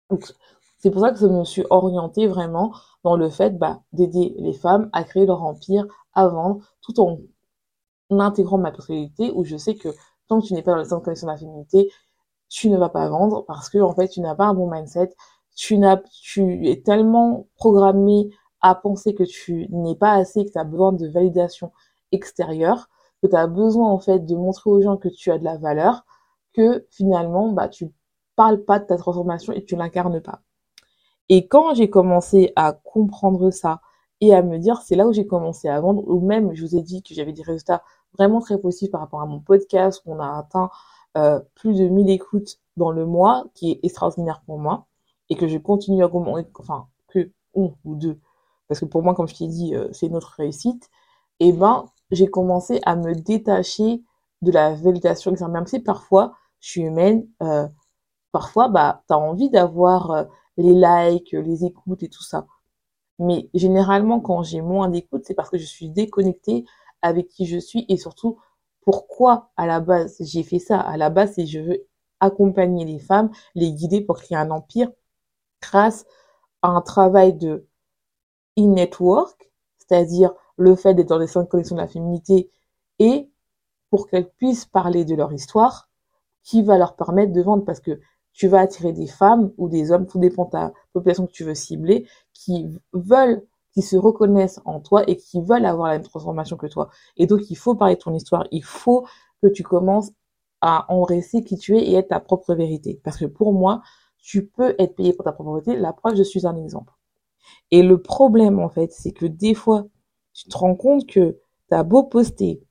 Donc, 0.10 0.34
c'est 0.80 0.92
pour 0.92 1.02
ça 1.02 1.12
que 1.12 1.20
je 1.20 1.28
me 1.28 1.44
suis 1.44 1.64
orientée 1.70 2.28
vraiment 2.28 2.74
dans 3.04 3.18
le 3.18 3.30
fait 3.30 3.58
bah, 3.58 3.82
d'aider 3.94 4.34
les 4.38 4.54
femmes 4.54 4.90
à 4.94 5.04
créer 5.04 5.26
leur 5.26 5.44
empire, 5.44 5.86
à 6.14 6.28
vendre, 6.28 6.64
tout 6.82 7.00
en 7.02 7.20
intégrant 8.12 8.58
ma 8.58 8.72
personnalité 8.72 9.32
où 9.34 9.44
je 9.44 9.58
sais 9.58 9.76
que 9.76 9.90
tant 10.28 10.40
que 10.42 10.48
tu 10.48 10.54
n'es 10.54 10.62
pas 10.64 10.72
dans 10.72 10.78
le 10.78 10.84
centre 10.86 11.02
de 11.02 11.06
connexion 11.06 11.28
de 11.28 11.32
la 11.34 11.38
féminité, 11.38 11.92
tu 12.50 12.70
ne 12.70 12.78
vas 12.78 12.90
pas 12.90 13.10
vendre 13.10 13.46
parce 13.46 13.70
que 13.70 13.80
en 13.80 13.94
fait 13.96 14.08
tu 14.10 14.22
n'as 14.22 14.36
pas 14.36 14.46
un 14.46 14.54
bon 14.54 14.70
mindset, 14.70 15.16
tu 15.56 15.78
n'as 15.78 15.98
tu 15.98 16.68
es 16.70 16.82
tellement 16.82 17.48
programmé 17.56 18.30
à 18.62 18.76
penser 18.76 19.14
que 19.16 19.24
tu 19.24 19.68
n'es 19.72 19.96
pas 19.96 20.14
assez, 20.14 20.46
que 20.46 20.52
tu 20.52 20.60
as 20.60 20.64
besoin 20.64 20.94
de 20.94 21.08
validation 21.08 21.72
extérieure, 22.12 22.90
que 23.22 23.28
tu 23.28 23.36
as 23.36 23.48
besoin 23.48 23.90
en 23.92 24.00
fait 24.00 24.20
de 24.26 24.36
montrer 24.36 24.70
aux 24.70 24.82
gens 24.82 24.98
que 24.98 25.10
tu 25.10 25.32
as 25.32 25.38
de 25.40 25.44
la 25.44 25.58
valeur, 25.58 26.06
que 26.54 26.86
finalement 26.92 27.52
bah 27.52 27.70
tu 27.70 27.92
parles 28.36 28.64
pas 28.64 28.80
de 28.80 28.86
ta 28.86 28.98
transformation 28.98 29.54
et 29.54 29.64
tu 29.66 29.76
l'incarnes 29.76 30.22
pas. 30.22 30.42
Et 31.36 31.48
quand 31.48 31.74
j'ai 31.74 31.90
commencé 31.90 32.54
à 32.56 32.74
comprendre 32.74 33.50
ça 33.50 33.82
et 34.22 34.36
à 34.36 34.44
me 34.44 34.60
dire, 34.60 34.82
c'est 34.84 34.96
là 34.96 35.08
où 35.08 35.14
j'ai 35.14 35.26
commencé 35.26 35.68
à 35.68 35.82
vendre, 35.82 36.04
ou 36.08 36.20
même 36.20 36.54
je 36.54 36.64
vous 36.64 36.76
ai 36.76 36.84
dit 36.84 37.02
que 37.02 37.16
j'avais 37.16 37.34
des 37.34 37.42
résultats 37.42 37.82
vraiment 38.14 38.40
très 38.40 38.60
positifs 38.60 38.92
par 38.92 39.02
rapport 39.02 39.20
à 39.20 39.26
mon 39.26 39.40
podcast, 39.40 40.04
qu'on 40.06 40.20
a 40.20 40.38
atteint 40.38 40.70
euh, 41.18 41.40
plus 41.56 41.76
de 41.76 41.88
1000 41.88 42.12
écoutes 42.12 42.60
dans 42.78 42.92
le 42.92 43.08
mois, 43.08 43.46
qui 43.56 43.72
est 43.72 43.80
extraordinaire 43.82 44.44
pour 44.46 44.60
moi, 44.60 44.86
et 45.32 45.36
que 45.36 45.48
je 45.48 45.58
continue 45.58 46.04
à 46.04 46.06
augmenter, 46.06 46.48
enfin, 46.60 46.86
que 47.08 47.32
un 47.58 47.72
ou 47.84 47.96
deux 47.96 48.20
parce 48.68 48.80
que 48.80 48.86
pour 48.86 49.02
moi, 49.02 49.16
comme 49.16 49.28
je 49.28 49.36
t'ai 49.36 49.48
dit, 49.48 49.76
euh, 49.76 49.88
c'est 49.92 50.10
notre 50.10 50.36
réussite, 50.38 50.92
et 51.40 51.48
eh 51.48 51.52
ben, 51.52 51.86
j'ai 52.12 52.28
commencé 52.28 52.80
à 52.86 52.96
me 52.96 53.16
détacher 53.16 54.04
de 54.44 54.52
la 54.52 54.76
validation 54.76 55.32
externe. 55.32 55.52
Même 55.52 55.66
si 55.66 55.80
parfois, 55.80 56.36
je 56.60 56.70
suis 56.70 56.82
humaine, 56.82 57.28
euh, 57.42 57.68
parfois, 58.32 58.70
bah, 58.70 59.02
tu 59.08 59.16
as 59.16 59.18
envie 59.18 59.50
d'avoir 59.50 60.28
les 60.58 60.74
likes, 60.74 61.32
les 61.34 61.66
écoutes 61.66 62.04
et 62.04 62.10
tout 62.10 62.24
ça. 62.24 62.48
Mais 63.20 63.50
généralement, 63.54 64.20
quand 64.20 64.44
j'ai 64.44 64.62
moins 64.62 64.90
d'écoutes, 64.90 65.26
c'est 65.26 65.34
parce 65.36 65.50
que 65.50 65.58
je 65.58 65.66
suis 65.66 65.90
déconnectée 65.90 66.66
avec 67.02 67.30
qui 67.30 67.46
je 67.46 67.58
suis 67.58 67.86
et 67.90 67.98
surtout 67.98 68.40
pourquoi 68.82 69.52
à 69.58 69.66
la 69.68 69.80
base 69.80 70.18
j'ai 70.20 70.44
fait 70.44 70.60
ça? 70.60 70.80
À 70.80 70.98
la 70.98 71.10
base, 71.10 71.34
c'est 71.36 71.46
je 71.46 71.60
veux 71.60 71.86
accompagner 72.20 72.86
les 72.86 73.00
femmes, 73.00 73.32
les 73.56 73.72
guider 73.72 74.02
pour 74.02 74.18
créer 74.18 74.38
un 74.38 74.52
empire 74.52 74.92
grâce 75.62 76.06
à 76.62 76.70
un 76.70 76.82
travail 76.82 77.34
de 77.34 77.68
in-network, 78.58 79.52
c'est-à-dire 79.80 80.34
le 80.58 80.76
fait 80.76 80.94
d'être 80.94 81.10
dans 81.10 81.18
les 81.18 81.28
cinq 81.28 81.48
connexions 81.50 81.76
de 81.76 81.82
la 81.82 81.88
féminité 81.88 82.50
et 83.00 83.30
pour 83.90 84.08
qu'elles 84.08 84.30
puissent 84.30 84.66
parler 84.66 85.06
de 85.06 85.16
leur 85.16 85.34
histoire, 85.34 85.90
qui 86.44 86.62
va 86.62 86.78
leur 86.78 86.96
permettre 86.96 87.34
de 87.34 87.42
vendre 87.42 87.66
parce 87.66 87.80
que 87.80 88.00
tu 88.34 88.48
vas 88.48 88.62
attirer 88.62 88.94
des 88.94 89.08
femmes 89.08 89.52
ou 89.58 89.70
des 89.70 89.92
hommes, 89.92 90.08
tout 90.08 90.20
dépend 90.20 90.46
de 90.46 90.52
ta 90.52 90.74
population 90.92 91.28
que 91.28 91.32
tu 91.32 91.44
veux 91.44 91.56
cibler, 91.56 92.08
qui 92.34 92.68
veulent, 92.94 93.46
qui 93.74 93.82
se 93.82 93.96
reconnaissent 93.96 94.60
en 94.66 94.80
toi 94.80 95.04
et 95.08 95.18
qui 95.18 95.42
veulent 95.42 95.66
avoir 95.66 95.90
la 95.90 95.94
même 95.96 96.04
transformation 96.04 96.58
que 96.58 96.68
toi. 96.68 96.90
Et 97.18 97.28
donc, 97.28 97.50
il 97.50 97.56
faut 97.56 97.76
parler 97.76 97.96
de 97.96 98.02
ton 98.02 98.14
histoire. 98.14 98.46
Il 98.52 98.64
faut 98.64 99.06
que 99.42 99.48
tu 99.48 99.64
commences 99.64 100.12
à 100.62 100.86
enrayer 100.92 101.44
qui 101.44 101.58
tu 101.58 101.78
es 101.78 101.84
et 101.84 101.96
être 101.96 102.10
ta 102.10 102.20
propre 102.20 102.56
vérité. 102.56 103.00
Parce 103.04 103.18
que 103.18 103.26
pour 103.26 103.54
moi, 103.54 103.82
tu 104.18 104.48
peux 104.48 104.76
être 104.80 104.96
payé 104.96 105.14
pour 105.14 105.26
ta 105.26 105.32
propre 105.34 105.52
vérité. 105.54 105.76
La 105.76 105.94
preuve, 105.94 106.16
je 106.16 106.24
suis 106.24 106.48
un 106.48 106.56
exemple. 106.56 106.94
Et 107.72 107.84
le 107.84 108.02
problème, 108.02 108.60
en 108.60 108.70
fait, 108.70 108.92
c'est 108.92 109.12
que 109.12 109.26
des 109.26 109.54
fois, 109.54 109.86
tu 110.34 110.48
te 110.50 110.58
rends 110.58 110.76
compte 110.76 111.06
que 111.06 111.38
t'as 111.68 111.84
beau 111.84 112.04
poster, 112.04 112.62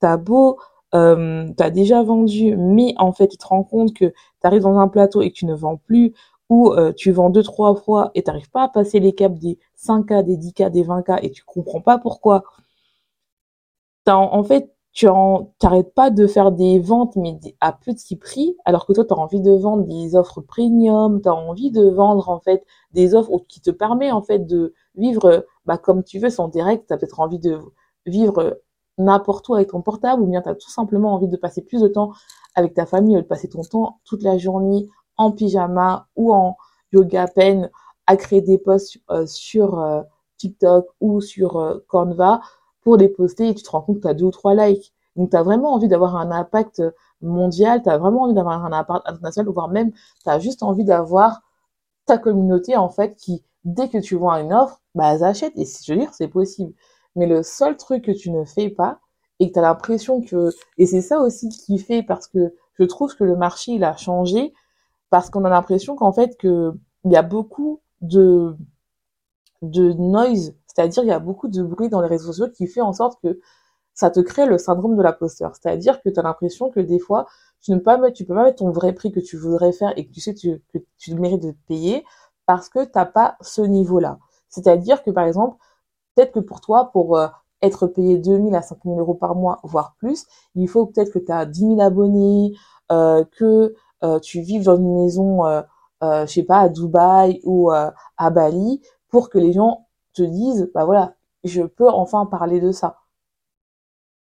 t'as 0.00 0.16
beau, 0.16 0.58
euh, 0.94 1.48
t'as 1.56 1.70
déjà 1.70 2.02
vendu, 2.02 2.56
mais 2.56 2.94
en 2.98 3.12
fait, 3.12 3.28
tu 3.28 3.38
te 3.38 3.46
rends 3.46 3.64
compte 3.64 3.94
que 3.94 4.12
t'arrives 4.40 4.62
dans 4.62 4.78
un 4.78 4.88
plateau 4.88 5.22
et 5.22 5.30
que 5.30 5.36
tu 5.36 5.46
ne 5.46 5.54
vends 5.54 5.76
plus, 5.76 6.14
ou 6.50 6.72
euh, 6.72 6.92
tu 6.92 7.12
vends 7.12 7.30
deux, 7.30 7.42
trois 7.42 7.74
fois 7.74 8.10
et 8.14 8.22
t'arrives 8.22 8.50
pas 8.50 8.64
à 8.64 8.68
passer 8.68 9.00
les 9.00 9.14
caps 9.14 9.38
des 9.40 9.58
5K, 9.76 10.22
des 10.24 10.36
10K, 10.36 10.70
des 10.70 10.84
20K 10.84 11.18
et 11.22 11.30
tu 11.30 11.44
comprends 11.44 11.80
pas 11.80 11.98
pourquoi. 11.98 12.44
T'as, 14.04 14.16
en 14.16 14.42
fait, 14.44 14.72
tu 14.92 15.06
n'arrêtes 15.06 15.94
pas 15.94 16.10
de 16.10 16.26
faire 16.26 16.52
des 16.52 16.78
ventes, 16.78 17.16
mais 17.16 17.38
à 17.60 17.72
petit 17.72 18.16
prix, 18.16 18.56
alors 18.64 18.84
que 18.86 18.92
toi, 18.92 19.04
tu 19.04 19.14
as 19.14 19.16
envie 19.16 19.40
de 19.40 19.52
vendre 19.52 19.84
des 19.84 20.16
offres 20.16 20.40
premium, 20.42 21.20
tu 21.22 21.28
as 21.28 21.34
envie 21.34 21.70
de 21.70 21.88
vendre, 21.88 22.28
en 22.28 22.40
fait, 22.40 22.64
des 22.92 23.14
offres 23.14 23.38
qui 23.48 23.60
te 23.60 23.70
permettent, 23.70 24.12
en 24.12 24.22
fait, 24.22 24.40
de 24.40 24.74
vivre 24.96 25.46
bah, 25.66 25.78
comme 25.78 26.04
tu 26.04 26.18
veux, 26.18 26.30
sans 26.30 26.48
direct. 26.48 26.86
Tu 26.88 26.92
as 26.92 26.98
peut-être 26.98 27.20
envie 27.20 27.38
de 27.38 27.58
vivre 28.06 28.60
n'importe 28.98 29.48
où 29.48 29.54
avec 29.54 29.70
ton 29.70 29.82
portable, 29.82 30.22
ou 30.22 30.26
bien 30.26 30.42
tu 30.42 30.48
as 30.48 30.54
tout 30.54 30.70
simplement 30.70 31.14
envie 31.14 31.28
de 31.28 31.36
passer 31.36 31.62
plus 31.62 31.80
de 31.80 31.88
temps 31.88 32.12
avec 32.54 32.74
ta 32.74 32.86
famille, 32.86 33.16
de 33.16 33.22
passer 33.22 33.48
ton 33.48 33.62
temps 33.62 34.00
toute 34.04 34.22
la 34.22 34.38
journée 34.38 34.88
en 35.16 35.32
pyjama 35.32 36.08
ou 36.16 36.32
en 36.32 36.56
yoga 36.92 37.26
pen 37.26 37.70
à 38.06 38.16
créer 38.16 38.42
des 38.42 38.58
posts 38.58 38.98
euh, 39.10 39.26
sur 39.26 39.78
euh, 39.78 40.02
TikTok 40.36 40.86
ou 41.00 41.20
sur 41.20 41.56
euh, 41.56 41.84
Canva 41.88 42.40
pour 42.82 42.96
les 42.96 43.08
poster 43.08 43.48
et 43.48 43.54
tu 43.54 43.62
te 43.62 43.70
rends 43.70 43.82
compte 43.82 43.96
que 43.96 44.02
tu 44.02 44.08
as 44.08 44.14
deux 44.14 44.24
ou 44.26 44.30
trois 44.30 44.54
likes. 44.54 44.92
Donc 45.16 45.30
tu 45.30 45.36
as 45.36 45.42
vraiment 45.42 45.72
envie 45.74 45.88
d'avoir 45.88 46.16
un 46.16 46.30
impact 46.30 46.82
mondial, 47.20 47.82
tu 47.82 47.88
as 47.88 47.98
vraiment 47.98 48.22
envie 48.22 48.34
d'avoir 48.34 48.64
un 48.64 48.72
impact 48.72 49.02
international, 49.06 49.52
voire 49.52 49.68
même 49.68 49.92
tu 49.92 50.30
as 50.30 50.38
juste 50.38 50.62
envie 50.62 50.84
d'avoir 50.84 51.42
ta 52.06 52.18
communauté 52.18 52.76
en 52.76 52.88
fait 52.88 53.14
qui, 53.16 53.44
dès 53.64 53.88
que 53.88 53.98
tu 53.98 54.16
vois 54.16 54.40
une 54.40 54.52
offre, 54.52 54.80
bah 54.94 55.10
achètent. 55.24 55.56
Et 55.56 55.64
je 55.64 55.92
veux 55.92 55.98
dire, 55.98 56.12
c'est 56.12 56.28
possible. 56.28 56.72
Mais 57.16 57.26
le 57.26 57.42
seul 57.42 57.76
truc 57.76 58.04
que 58.04 58.12
tu 58.12 58.30
ne 58.30 58.44
fais 58.44 58.70
pas 58.70 59.00
et 59.40 59.48
que 59.48 59.54
tu 59.54 59.58
as 59.58 59.62
l'impression 59.62 60.20
que... 60.20 60.50
Et 60.78 60.86
c'est 60.86 61.02
ça 61.02 61.20
aussi 61.20 61.48
qui 61.48 61.78
fait 61.78 62.02
parce 62.02 62.26
que 62.26 62.54
je 62.78 62.84
trouve 62.84 63.14
que 63.16 63.24
le 63.24 63.36
marché, 63.36 63.72
il 63.72 63.84
a 63.84 63.96
changé 63.96 64.52
parce 65.10 65.30
qu'on 65.30 65.44
a 65.44 65.50
l'impression 65.50 65.94
qu'en 65.96 66.12
fait, 66.12 66.36
que 66.38 66.72
il 67.04 67.12
y 67.12 67.16
a 67.16 67.22
beaucoup 67.22 67.80
de, 68.00 68.56
de 69.62 69.92
noise, 69.92 70.54
c'est-à-dire 70.66 71.02
il 71.02 71.08
y 71.08 71.12
a 71.12 71.18
beaucoup 71.18 71.48
de 71.48 71.62
bruit 71.62 71.88
dans 71.88 72.00
les 72.00 72.08
réseaux 72.08 72.32
sociaux 72.32 72.48
qui 72.52 72.66
fait 72.66 72.80
en 72.80 72.92
sorte 72.92 73.20
que 73.22 73.40
ça 73.94 74.10
te 74.10 74.20
crée 74.20 74.46
le 74.46 74.58
syndrome 74.58 74.96
de 74.96 75.02
l'imposteur. 75.02 75.52
C'est-à-dire 75.54 76.00
que 76.00 76.08
tu 76.08 76.18
as 76.18 76.22
l'impression 76.22 76.70
que 76.70 76.80
des 76.80 76.98
fois, 76.98 77.26
tu 77.60 77.72
ne 77.72 77.76
peux 77.76 77.82
pas 77.82 77.98
mettre, 77.98 78.56
ton 78.56 78.70
vrai 78.70 78.92
prix 78.92 79.12
que 79.12 79.20
tu 79.20 79.36
voudrais 79.36 79.72
faire 79.72 79.92
et 79.96 80.06
que 80.06 80.12
tu 80.12 80.20
sais 80.20 80.34
que 80.34 80.78
tu 80.98 81.14
mérites 81.14 81.42
de 81.42 81.50
te 81.52 81.66
payer 81.68 82.04
parce 82.46 82.68
que 82.68 82.84
tu 82.84 82.90
n'as 82.94 83.06
pas 83.06 83.36
ce 83.40 83.62
niveau-là. 83.62 84.18
C'est-à-dire 84.48 85.02
que 85.02 85.10
par 85.10 85.26
exemple, 85.26 85.56
peut-être 86.14 86.32
que 86.32 86.40
pour 86.40 86.60
toi, 86.60 86.90
pour 86.92 87.16
euh, 87.16 87.28
être 87.62 87.86
payé 87.86 88.18
2000 88.18 88.54
à 88.54 88.62
5000 88.62 88.98
euros 88.98 89.14
par 89.14 89.34
mois, 89.34 89.60
voire 89.62 89.94
plus, 89.98 90.26
il 90.54 90.68
faut 90.68 90.86
peut-être 90.86 91.12
que 91.12 91.18
tu 91.18 91.32
as 91.32 91.46
10 91.46 91.60
000 91.60 91.80
abonnés, 91.80 92.54
euh, 92.90 93.24
que 93.38 93.74
euh, 94.04 94.18
tu 94.20 94.40
vives 94.40 94.64
dans 94.64 94.76
une 94.76 94.94
maison, 95.02 95.44
je 96.02 96.26
sais 96.26 96.42
pas, 96.42 96.60
à 96.60 96.68
Dubaï 96.68 97.40
ou 97.44 97.70
à 97.70 98.30
Bali, 98.30 98.82
pour 99.08 99.30
que 99.30 99.38
les 99.38 99.52
gens 99.52 99.86
te 100.14 100.22
disent, 100.22 100.70
bah 100.74 100.84
voilà, 100.84 101.14
je 101.44 101.62
peux 101.62 101.88
enfin 101.88 102.26
parler 102.26 102.60
de 102.60 102.72
ça. 102.72 102.98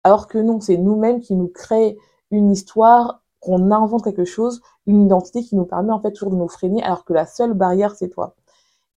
Alors 0.04 0.26
que 0.26 0.38
non, 0.38 0.60
c'est 0.60 0.76
nous-mêmes 0.76 1.20
qui 1.20 1.34
nous 1.34 1.48
créons 1.48 1.94
une 2.30 2.50
histoire, 2.50 3.22
qu'on 3.40 3.70
invente 3.72 4.04
quelque 4.04 4.24
chose, 4.24 4.62
une 4.86 5.04
identité 5.04 5.42
qui 5.42 5.56
nous 5.56 5.64
permet 5.64 5.92
en 5.92 6.00
fait 6.00 6.12
toujours 6.12 6.30
de 6.30 6.36
nous 6.36 6.48
freiner, 6.48 6.82
alors 6.82 7.04
que 7.04 7.12
la 7.12 7.26
seule 7.26 7.54
barrière, 7.54 7.94
c'est 7.94 8.08
toi. 8.08 8.36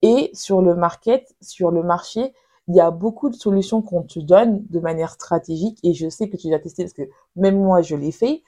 Et 0.02 0.30
sur 0.34 0.62
le 0.62 0.76
market, 0.76 1.34
sur 1.42 1.72
le 1.72 1.82
marché, 1.82 2.34
il 2.68 2.76
y 2.76 2.80
a 2.80 2.92
beaucoup 2.92 3.30
de 3.30 3.36
solutions 3.36 3.82
qu'on 3.82 4.04
te 4.04 4.20
donne 4.20 4.66
de 4.70 4.80
manière 4.80 5.12
stratégique, 5.12 5.80
et 5.84 5.94
je 5.94 6.10
sais 6.10 6.30
que 6.30 6.38
tu 6.38 6.50
l'as 6.50 6.60
testé 6.60 6.84
parce 6.84 6.94
que 6.94 7.10
même 7.36 7.62
moi, 7.62 7.82
je 7.82 7.96
l'ai 7.96 8.12
fait 8.12 8.44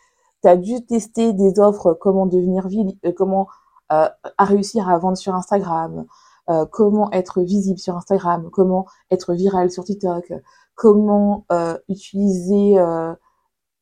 tu 0.45 0.50
as 0.50 0.57
dû 0.57 0.86
tester 0.86 1.34
des 1.34 1.60
offres 1.60 1.93
comment 1.93 2.27
devenir 2.27 2.67
euh, 3.05 3.12
comment 3.15 3.48
euh, 3.91 4.07
à 4.38 4.45
réussir 4.45 4.89
à 4.89 4.98
vendre 4.98 5.17
sur 5.17 5.34
Instagram, 5.36 6.05
euh, 6.50 6.65
comment 6.65 7.12
être 7.12 7.41
visible 7.41 7.79
sur 7.79 7.95
Instagram, 7.98 8.50
comment 8.51 8.86
être 9.12 9.34
viral 9.34 9.72
sur 9.72 9.84
TikTok, 9.84 10.34
comment 10.75 11.45
euh, 11.51 11.77
utiliser, 11.89 12.77
euh, 12.77 13.13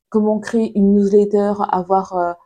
comment 0.09 0.39
créer 0.39 0.77
une 0.77 0.93
newsletter, 0.93 1.53
avoir 1.69 2.37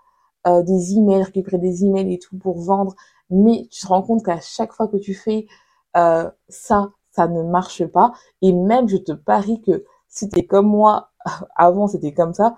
des 0.45 0.93
emails, 0.93 1.23
récupérer 1.23 1.57
des 1.57 1.83
emails 1.83 2.13
et 2.13 2.19
tout 2.19 2.37
pour 2.37 2.61
vendre. 2.61 2.95
Mais 3.29 3.67
tu 3.69 3.81
te 3.81 3.87
rends 3.87 4.01
compte 4.01 4.23
qu'à 4.23 4.39
chaque 4.39 4.71
fois 4.71 4.87
que 4.87 4.95
tu 4.97 5.13
fais 5.13 5.47
ça, 5.93 6.91
ça 7.17 7.27
ne 7.27 7.41
marche 7.41 7.85
pas. 7.87 8.13
Et 8.43 8.53
même, 8.53 8.87
je 8.87 8.97
te 8.97 9.11
parie 9.11 9.59
que 9.61 9.83
si 10.07 10.29
t'es 10.29 10.45
comme 10.45 10.67
moi, 10.67 11.09
avant 11.55 11.87
c'était 11.87 12.13
comme 12.13 12.33
ça, 12.33 12.55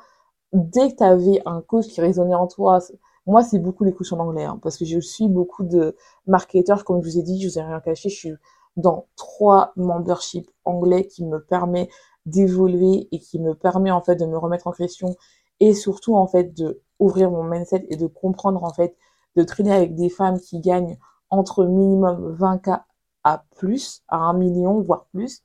dès 0.53 0.91
que 0.91 0.97
tu 0.97 1.03
avais 1.03 1.41
un 1.45 1.61
coach 1.61 1.87
qui 1.87 2.01
résonnait 2.01 2.35
en 2.35 2.47
toi, 2.47 2.79
moi, 3.25 3.41
c'est 3.41 3.59
beaucoup 3.59 3.85
les 3.85 3.93
coachs 3.93 4.11
en 4.11 4.19
anglais, 4.19 4.43
hein, 4.43 4.59
parce 4.61 4.77
que 4.77 4.85
je 4.85 4.99
suis 4.99 5.29
beaucoup 5.29 5.63
de 5.63 5.95
marketeurs, 6.27 6.83
comme 6.83 7.01
je 7.01 7.09
vous 7.09 7.19
ai 7.19 7.23
dit, 7.23 7.41
je 7.41 7.47
vous 7.47 7.59
ai 7.59 7.61
rien 7.61 7.79
caché, 7.79 8.09
je 8.09 8.15
suis 8.15 8.33
dans 8.75 9.07
trois 9.15 9.71
memberships 9.77 10.49
anglais 10.65 11.07
qui 11.07 11.25
me 11.25 11.39
permet 11.39 11.89
d'évoluer 12.25 13.07
et 13.11 13.19
qui 13.19 13.39
me 13.39 13.53
permet 13.53 13.91
en 13.91 14.01
fait 14.01 14.15
de 14.15 14.25
me 14.25 14.37
remettre 14.37 14.67
en 14.67 14.71
question 14.71 15.15
et 15.59 15.73
surtout 15.73 16.15
en 16.15 16.27
fait 16.27 16.53
de 16.53 16.81
ouvrir 16.99 17.31
mon 17.31 17.43
mindset 17.43 17.85
et 17.89 17.95
de 17.95 18.07
comprendre 18.07 18.63
en 18.63 18.73
fait 18.73 18.95
de 19.35 19.43
traîner 19.43 19.73
avec 19.73 19.95
des 19.95 20.09
femmes 20.09 20.39
qui 20.39 20.59
gagnent 20.59 20.97
entre 21.29 21.65
minimum 21.65 22.35
20k 22.39 22.81
à 23.23 23.45
plus, 23.57 24.03
à 24.07 24.17
un 24.17 24.33
million 24.33 24.81
voire 24.81 25.05
plus. 25.11 25.43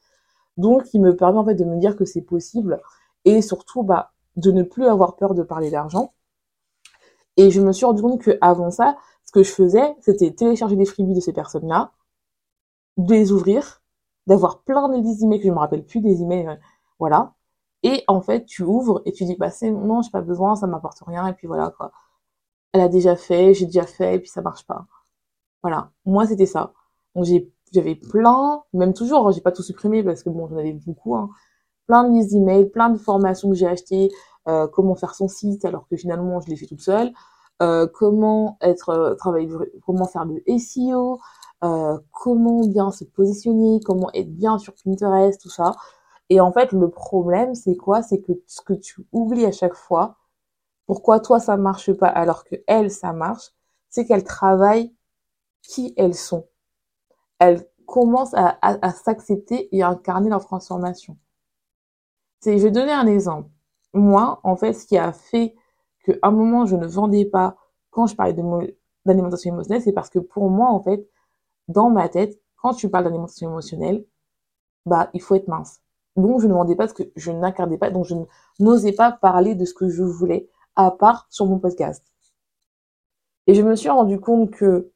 Donc, 0.56 0.84
qui 0.84 0.98
me 0.98 1.16
permet 1.16 1.38
en 1.38 1.44
fait 1.44 1.54
de 1.54 1.64
me 1.64 1.78
dire 1.78 1.96
que 1.96 2.04
c'est 2.04 2.22
possible 2.22 2.80
et 3.24 3.42
surtout 3.42 3.82
bah 3.82 4.12
de 4.36 4.50
ne 4.50 4.62
plus 4.62 4.86
avoir 4.86 5.16
peur 5.16 5.34
de 5.34 5.42
parler 5.42 5.70
d'argent. 5.70 6.12
Et 7.36 7.50
je 7.50 7.60
me 7.60 7.72
suis 7.72 7.84
rendu 7.86 8.02
compte 8.02 8.22
qu'avant 8.22 8.70
ça, 8.70 8.96
ce 9.24 9.32
que 9.32 9.42
je 9.42 9.50
faisais, 9.50 9.94
c'était 10.00 10.32
télécharger 10.32 10.76
des 10.76 10.84
freebies 10.84 11.14
de 11.14 11.20
ces 11.20 11.32
personnes-là, 11.32 11.92
de 12.96 13.14
les 13.14 13.32
ouvrir, 13.32 13.82
d'avoir 14.26 14.62
plein 14.62 14.88
de 14.88 15.24
emails 15.24 15.40
que 15.40 15.46
je 15.46 15.52
me 15.52 15.58
rappelle 15.58 15.84
plus 15.84 16.00
des 16.00 16.22
emails, 16.22 16.48
euh, 16.48 16.56
voilà. 16.98 17.34
Et 17.82 18.04
en 18.08 18.20
fait, 18.22 18.46
tu 18.46 18.62
ouvres 18.62 19.02
et 19.04 19.12
tu 19.12 19.24
dis, 19.24 19.36
bah 19.36 19.50
c'est 19.50 19.70
non, 19.70 20.02
j'ai 20.02 20.10
pas 20.10 20.22
besoin, 20.22 20.56
ça 20.56 20.66
m'apporte 20.66 21.00
rien, 21.06 21.26
et 21.28 21.34
puis 21.34 21.46
voilà 21.46 21.70
quoi. 21.76 21.92
Elle 22.72 22.80
a 22.82 22.88
déjà 22.88 23.16
fait, 23.16 23.54
j'ai 23.54 23.66
déjà 23.66 23.86
fait, 23.86 24.16
et 24.16 24.20
puis 24.20 24.28
ça 24.30 24.42
marche 24.42 24.66
pas. 24.66 24.86
Voilà. 25.62 25.92
Moi, 26.06 26.26
c'était 26.26 26.46
ça. 26.46 26.72
Donc 27.14 27.24
j'ai, 27.24 27.52
j'avais 27.74 27.94
plein, 27.94 28.62
même 28.72 28.94
toujours, 28.94 29.28
hein, 29.28 29.32
j'ai 29.32 29.40
pas 29.40 29.52
tout 29.52 29.62
supprimé 29.62 30.02
parce 30.02 30.22
que 30.22 30.30
bon, 30.30 30.48
j'en 30.48 30.56
avais 30.56 30.72
beaucoup, 30.72 31.16
hein, 31.16 31.30
plein 31.86 32.04
de 32.08 32.34
emails, 32.36 32.70
plein 32.70 32.90
de 32.90 32.98
formations 32.98 33.50
que 33.50 33.56
j'ai 33.56 33.66
achetées, 33.66 34.10
euh, 34.48 34.66
comment 34.68 34.94
faire 34.94 35.14
son 35.14 35.28
site 35.28 35.64
alors 35.64 35.88
que 35.88 35.96
finalement 35.96 36.40
je 36.40 36.48
l'ai 36.48 36.56
fait 36.56 36.66
toute 36.66 36.80
seule, 36.82 37.12
euh, 37.62 37.86
comment 37.86 38.58
être 38.60 38.90
euh, 38.90 39.14
comment 39.84 40.06
faire 40.06 40.24
le 40.26 40.42
SEO, 40.58 41.20
comment 42.12 42.66
bien 42.66 42.90
se 42.90 43.04
positionner, 43.04 43.80
comment 43.84 44.10
être 44.14 44.34
bien 44.34 44.58
sur 44.58 44.74
Pinterest, 44.84 45.40
tout 45.40 45.50
ça. 45.50 45.72
Et 46.30 46.40
en 46.40 46.52
fait, 46.52 46.72
le 46.72 46.90
problème, 46.90 47.54
c'est 47.54 47.76
quoi? 47.76 48.02
C'est 48.02 48.20
que 48.20 48.32
ce 48.46 48.60
que 48.62 48.74
tu 48.74 49.06
oublies 49.12 49.46
à 49.46 49.52
chaque 49.52 49.74
fois, 49.74 50.16
pourquoi 50.86 51.20
toi 51.20 51.40
ça 51.40 51.56
marche 51.56 51.92
pas 51.92 52.08
alors 52.08 52.44
que 52.44 52.56
elle 52.66 52.90
ça 52.90 53.12
marche, 53.12 53.50
c'est 53.90 54.04
qu'elle 54.06 54.24
travaille 54.24 54.94
qui 55.62 55.94
elles 55.96 56.14
sont. 56.14 56.46
Elles 57.44 57.66
commencent 57.86 58.34
à, 58.34 58.90
s'accepter 58.92 59.74
et 59.76 59.82
à 59.82 59.88
incarner 59.88 60.30
leur 60.30 60.44
transformation 60.44 61.16
je 62.52 62.62
vais 62.62 62.70
donner 62.70 62.92
un 62.92 63.06
exemple. 63.06 63.48
Moi, 63.92 64.40
en 64.42 64.56
fait, 64.56 64.72
ce 64.72 64.86
qui 64.86 64.98
a 64.98 65.12
fait 65.12 65.54
qu'à 66.04 66.14
un 66.22 66.30
moment, 66.30 66.66
je 66.66 66.76
ne 66.76 66.86
vendais 66.86 67.24
pas 67.24 67.56
quand 67.90 68.06
je 68.06 68.16
parlais 68.16 68.34
d'alimentation 69.04 69.52
émotionnelle, 69.52 69.82
c'est 69.82 69.92
parce 69.92 70.10
que 70.10 70.18
pour 70.18 70.50
moi, 70.50 70.68
en 70.68 70.82
fait, 70.82 71.08
dans 71.68 71.90
ma 71.90 72.08
tête, 72.08 72.40
quand 72.56 72.74
tu 72.74 72.88
parles 72.90 73.04
d'alimentation 73.04 73.50
émotionnelle, 73.50 74.04
bah, 74.86 75.10
il 75.14 75.22
faut 75.22 75.36
être 75.36 75.48
mince. 75.48 75.80
Donc, 76.16 76.40
je 76.40 76.46
ne 76.46 76.52
vendais 76.52 76.76
pas 76.76 76.88
ce 76.88 76.94
que 76.94 77.04
je 77.16 77.30
n'incarnais 77.30 77.78
pas, 77.78 77.90
donc 77.90 78.04
je 78.04 78.14
n'osais 78.60 78.92
pas 78.92 79.12
parler 79.12 79.54
de 79.54 79.64
ce 79.64 79.74
que 79.74 79.88
je 79.88 80.02
voulais, 80.02 80.48
à 80.76 80.90
part 80.90 81.26
sur 81.30 81.46
mon 81.46 81.58
podcast. 81.58 82.04
Et 83.46 83.54
je 83.54 83.62
me 83.62 83.76
suis 83.76 83.90
rendu 83.90 84.20
compte 84.20 84.50
que, 84.50 84.90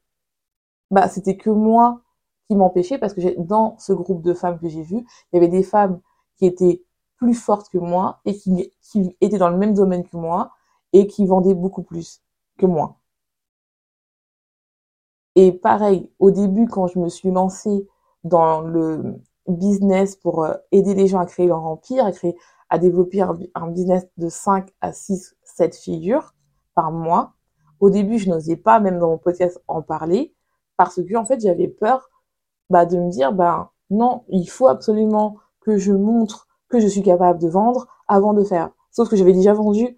bah, 0.91 1.07
c'était 1.07 1.37
que 1.37 1.49
moi 1.49 2.01
qui 2.49 2.55
m'empêchais 2.55 2.97
parce 2.97 3.13
que 3.13 3.39
dans 3.39 3.77
ce 3.77 3.93
groupe 3.93 4.23
de 4.23 4.33
femmes 4.33 4.59
que 4.59 4.67
j'ai 4.67 4.81
vu, 4.81 4.97
il 4.97 5.35
y 5.35 5.37
avait 5.37 5.47
des 5.47 5.63
femmes 5.63 6.01
qui 6.37 6.47
étaient 6.47 6.83
plus 7.17 7.35
forte 7.35 7.69
que 7.69 7.77
moi 7.77 8.21
et 8.25 8.35
qui, 8.35 8.73
était 9.21 9.37
dans 9.37 9.49
le 9.49 9.57
même 9.57 9.73
domaine 9.73 10.03
que 10.03 10.17
moi 10.17 10.51
et 10.93 11.05
qui 11.05 11.25
vendait 11.25 11.53
beaucoup 11.53 11.83
plus 11.83 12.23
que 12.57 12.65
moi. 12.65 12.97
Et 15.35 15.51
pareil, 15.51 16.09
au 16.17 16.31
début, 16.31 16.67
quand 16.67 16.87
je 16.87 16.97
me 16.97 17.07
suis 17.07 17.29
lancée 17.29 17.87
dans 18.23 18.61
le 18.61 19.21
business 19.47 20.15
pour 20.15 20.43
euh, 20.43 20.55
aider 20.71 20.95
les 20.95 21.07
gens 21.07 21.19
à 21.19 21.25
créer 21.25 21.47
leur 21.47 21.63
empire, 21.65 22.05
à 22.05 22.11
créer, 22.11 22.35
à 22.69 22.79
développer 22.79 23.21
un, 23.21 23.67
business 23.67 24.07
de 24.17 24.27
5 24.27 24.69
à 24.81 24.91
6, 24.91 25.35
7 25.43 25.75
figures 25.75 26.33
par 26.73 26.91
mois, 26.91 27.33
au 27.79 27.89
début, 27.89 28.17
je 28.17 28.29
n'osais 28.29 28.57
pas, 28.57 28.79
même 28.79 28.99
dans 28.99 29.09
mon 29.09 29.17
podcast, 29.17 29.61
en 29.67 29.81
parler 29.81 30.33
parce 30.77 31.01
que, 31.03 31.15
en 31.15 31.25
fait, 31.25 31.41
j'avais 31.41 31.67
peur, 31.67 32.09
bah, 32.69 32.85
de 32.85 32.97
me 32.97 33.09
dire, 33.09 33.33
bah, 33.33 33.71
non, 33.89 34.23
il 34.29 34.45
faut 34.45 34.67
absolument 34.67 35.37
que 35.61 35.77
je 35.77 35.91
montre 35.91 36.47
que 36.69 36.79
je 36.79 36.87
suis 36.87 37.03
capable 37.03 37.39
de 37.39 37.47
vendre 37.49 37.87
avant 38.07 38.33
de 38.33 38.43
faire. 38.43 38.71
Sauf 38.91 39.09
que 39.09 39.15
j'avais 39.15 39.33
déjà 39.33 39.53
vendu. 39.53 39.97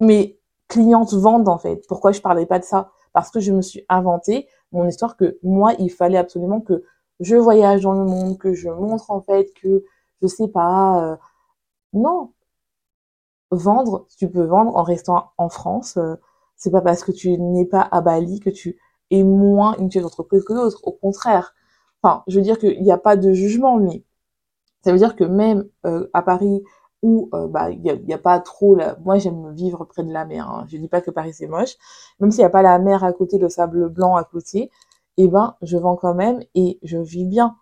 Mes 0.00 0.38
clientes 0.68 1.12
vendent 1.14 1.48
en 1.48 1.58
fait. 1.58 1.84
Pourquoi 1.88 2.12
je 2.12 2.20
parlais 2.20 2.46
pas 2.46 2.58
de 2.58 2.64
ça? 2.64 2.90
Parce 3.12 3.30
que 3.30 3.40
je 3.40 3.52
me 3.52 3.62
suis 3.62 3.84
inventé 3.88 4.48
mon 4.72 4.86
histoire 4.86 5.16
que 5.16 5.38
moi, 5.42 5.74
il 5.78 5.90
fallait 5.90 6.18
absolument 6.18 6.60
que 6.60 6.84
je 7.20 7.36
voyage 7.36 7.82
dans 7.82 7.92
le 7.92 8.04
monde, 8.04 8.38
que 8.38 8.54
je 8.54 8.68
montre 8.68 9.10
en 9.10 9.20
fait 9.22 9.52
que 9.54 9.84
je 10.22 10.26
sais 10.26 10.48
pas. 10.48 11.12
Euh, 11.12 11.16
non, 11.92 12.32
vendre, 13.50 14.06
tu 14.16 14.28
peux 14.30 14.44
vendre 14.44 14.76
en 14.76 14.82
restant 14.82 15.32
en 15.38 15.48
France. 15.48 15.96
Euh, 15.96 16.16
c'est 16.56 16.70
pas 16.70 16.80
parce 16.82 17.04
que 17.04 17.12
tu 17.12 17.38
n'es 17.38 17.66
pas 17.66 17.88
à 17.90 18.00
Bali 18.00 18.40
que 18.40 18.50
tu 18.50 18.78
es 19.10 19.22
moins 19.24 19.76
une 19.78 19.90
chef 19.90 20.02
d'entreprise 20.02 20.44
que 20.44 20.52
d'autres. 20.52 20.80
Au 20.84 20.92
contraire. 20.92 21.54
Enfin, 22.02 22.22
je 22.26 22.36
veux 22.38 22.42
dire 22.42 22.58
qu'il 22.58 22.82
n'y 22.82 22.92
a 22.92 22.98
pas 22.98 23.16
de 23.16 23.32
jugement, 23.32 23.78
mais 23.78 24.04
ça 24.84 24.92
veut 24.92 24.98
dire 24.98 25.16
que 25.16 25.24
même 25.24 25.68
euh, 25.86 26.08
à 26.14 26.22
Paris 26.22 26.62
où 27.02 27.30
euh, 27.34 27.48
bah 27.48 27.70
il 27.70 27.82
y 27.82 28.12
a, 28.12 28.18
pas 28.18 28.40
trop 28.40 28.74
la... 28.74 28.96
moi 29.00 29.18
j'aime 29.18 29.52
vivre 29.54 29.84
près 29.84 30.02
de 30.04 30.12
la 30.12 30.26
mer 30.26 30.48
hein. 30.48 30.66
je 30.68 30.76
dis 30.76 30.88
pas 30.88 31.00
que 31.00 31.10
Paris 31.10 31.32
c'est 31.34 31.46
moche. 31.46 31.76
Même 32.20 32.30
s'il 32.30 32.40
n'y 32.40 32.46
a 32.46 32.50
pas 32.50 32.62
la 32.62 32.78
mer 32.78 33.04
à 33.04 33.12
côté 33.12 33.38
le 33.38 33.48
sable 33.48 33.88
blanc 33.88 34.16
à 34.16 34.24
côté 34.24 34.70
eh 35.16 35.28
ben 35.28 35.56
je 35.62 35.76
vends 35.78 35.96
quand 35.96 36.14
même 36.14 36.42
et 36.54 36.78
je 36.82 36.98
vis 36.98 37.24
bien. 37.24 37.56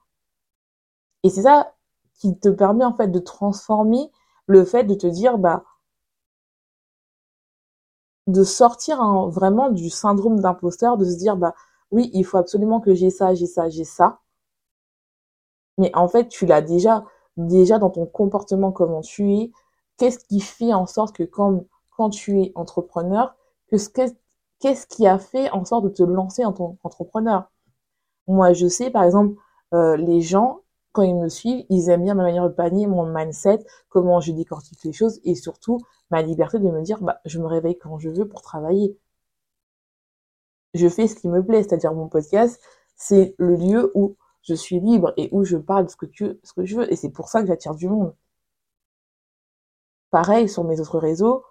Et 1.23 1.31
c'est 1.31 1.43
ça 1.43 1.75
qui 2.15 2.39
te 2.39 2.49
permet 2.49 2.85
en 2.85 2.95
fait 2.95 3.09
de 3.09 3.19
transformer 3.21 4.11
le 4.47 4.65
fait 4.65 4.85
de 4.85 4.95
te 4.95 5.07
dire 5.07 5.39
bah 5.39 5.65
de 8.27 8.45
sortir 8.45 9.01
hein, 9.01 9.29
vraiment 9.29 9.71
du 9.71 9.91
syndrome 9.91 10.41
d'imposteur 10.41 10.97
de 10.99 11.05
se 11.05 11.17
dire 11.17 11.37
bah 11.37 11.55
oui 11.91 12.11
il 12.13 12.25
faut 12.25 12.37
absolument 12.39 12.81
que 12.81 12.95
j'ai 12.95 13.11
ça 13.11 13.35
j'ai 13.35 13.47
ça 13.47 13.69
j'ai 13.69 13.85
ça 13.85 14.21
mais 15.79 15.91
en 15.95 16.09
fait 16.09 16.29
tu 16.29 16.47
l'as 16.47 16.63
déjà 16.63 17.05
déjà 17.39 17.79
dans 17.79 17.91
ton 17.91 18.07
comportement, 18.07 18.73
comment 18.73 19.01
tu 19.01 19.33
es, 19.35 19.53
qu'est-ce 19.97 20.19
qui 20.27 20.41
fait 20.41 20.75
en 20.75 20.87
sorte 20.87 21.17
que 21.17 21.23
quand, 21.23 21.65
quand 21.97 22.11
tu 22.11 22.43
es 22.43 22.53
entrepreneur, 22.55 23.35
que 23.69 23.77
qu'est-ce 24.61 24.87
qui 24.87 25.07
a 25.07 25.19
fait 25.19 25.51
en 25.51 25.65
sorte 25.65 25.85
de 25.85 25.91
te 25.91 26.03
lancer 26.03 26.45
en 26.45 26.53
tant 26.53 26.77
qu'entrepreneur? 26.83 27.51
Moi, 28.27 28.53
je 28.53 28.67
sais, 28.69 28.91
par 28.91 29.05
exemple, 29.05 29.37
euh, 29.75 29.97
les 29.97 30.21
gens, 30.21 30.61
quand 30.93 31.03
ils 31.03 31.17
me 31.17 31.29
suivent, 31.29 31.65
ils 31.71 31.91
aiment 31.91 32.05
bien 32.05 32.15
ma 32.15 32.25
manière 32.25 32.45
de 32.45 32.55
panier, 32.55 32.87
mon 32.87 33.07
mindset, 33.07 33.61
comment 33.89 34.21
je 34.21 34.33
décortique 34.33 34.83
les 34.85 34.93
choses 34.93 35.21
et 35.25 35.35
surtout 35.35 35.79
ma 36.11 36.23
liberté 36.23 36.59
de 36.59 36.71
me 36.71 36.83
dire, 36.83 37.01
bah, 37.03 37.21
je 37.25 37.39
me 37.39 37.47
réveille 37.47 37.79
quand 37.79 37.99
je 37.99 38.11
veux 38.11 38.29
pour 38.29 38.43
travailler. 38.43 38.99
Je 40.75 40.89
fais 40.89 41.07
ce 41.07 41.15
qui 41.15 41.29
me 41.29 41.45
plaît, 41.45 41.63
c'est-à-dire 41.63 41.93
mon 41.95 42.09
podcast, 42.09 42.61
c'est 42.97 43.35
le 43.39 43.55
lieu 43.57 43.93
où 43.95 44.17
je 44.43 44.55
suis 44.55 44.81
libre 44.81 45.13
et 45.17 45.29
où 45.33 45.45
je 45.45 45.57
parle 45.57 45.87
de 45.87 45.91
ce 45.91 45.97
que, 45.97 46.07
tu, 46.07 46.39
ce 46.43 46.53
que 46.53 46.65
je 46.65 46.77
veux. 46.77 46.93
Et 46.93 46.97
c'est 46.97 47.11
pour 47.11 47.29
ça 47.29 47.41
que 47.43 47.49
j'attire 47.49 47.75
du 47.75 47.89
monde. 47.89 48.15
Pareil 50.11 50.49
sur 50.49 50.65
mes 50.65 50.81
autres 50.81 50.99
réseaux, 50.99 51.45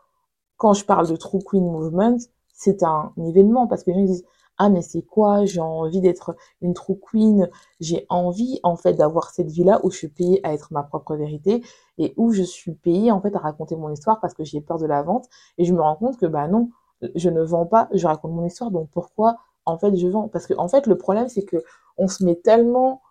quand 0.57 0.73
je 0.73 0.85
parle 0.85 1.07
de 1.09 1.15
True 1.15 1.39
Queen 1.45 1.65
Movement, 1.71 2.17
c'est 2.53 2.83
un 2.83 3.13
événement 3.17 3.67
parce 3.67 3.83
que 3.83 3.91
les 3.91 3.97
gens 3.99 4.05
disent 4.05 4.25
ah 4.57 4.69
mais 4.69 4.81
c'est 4.83 5.03
quoi? 5.03 5.45
J'ai 5.45 5.61
envie 5.61 6.01
d'être 6.01 6.35
une 6.61 6.73
true 6.73 6.99
queen 6.99 7.49
j'ai 7.79 8.05
envie 8.09 8.59
en 8.63 8.75
fait 8.77 8.93
d'avoir 8.93 9.31
cette 9.31 9.49
vie 9.51 9.63
là 9.63 9.79
où 9.83 9.91
je 9.91 9.97
suis 9.97 10.07
payée 10.09 10.41
à 10.47 10.53
être 10.53 10.69
ma 10.73 10.83
propre 10.83 11.15
vérité 11.15 11.63
et 11.99 12.13
où 12.17 12.31
je 12.33 12.43
suis 12.43 12.73
payée 12.73 13.11
en 13.11 13.21
fait 13.21 13.35
à 13.35 13.39
raconter 13.39 13.75
mon 13.75 13.91
histoire 13.91 14.19
parce 14.19 14.33
que 14.33 14.43
j'ai 14.43 14.61
peur 14.61 14.79
de 14.79 14.87
la 14.87 15.03
vente 15.03 15.27
et 15.59 15.65
je 15.65 15.73
me 15.73 15.81
rends 15.81 15.95
compte 15.95 16.17
que 16.17 16.25
bah 16.27 16.47
non 16.47 16.69
je 17.15 17.29
ne 17.29 17.41
vends 17.43 17.65
pas 17.67 17.89
je 17.93 18.07
raconte 18.07 18.31
mon 18.31 18.45
histoire 18.45 18.71
donc 18.71 18.89
pourquoi 18.91 19.37
en 19.67 19.77
fait 19.77 19.95
je 19.95 20.07
vends. 20.07 20.27
Parce 20.27 20.47
que 20.47 20.53
en 20.57 20.67
fait 20.67 20.87
le 20.87 20.97
problème 20.97 21.29
c'est 21.29 21.43
que 21.43 21.57
on 21.97 22.07
se 22.07 22.23
met 22.23 22.35
tellement 22.35 23.01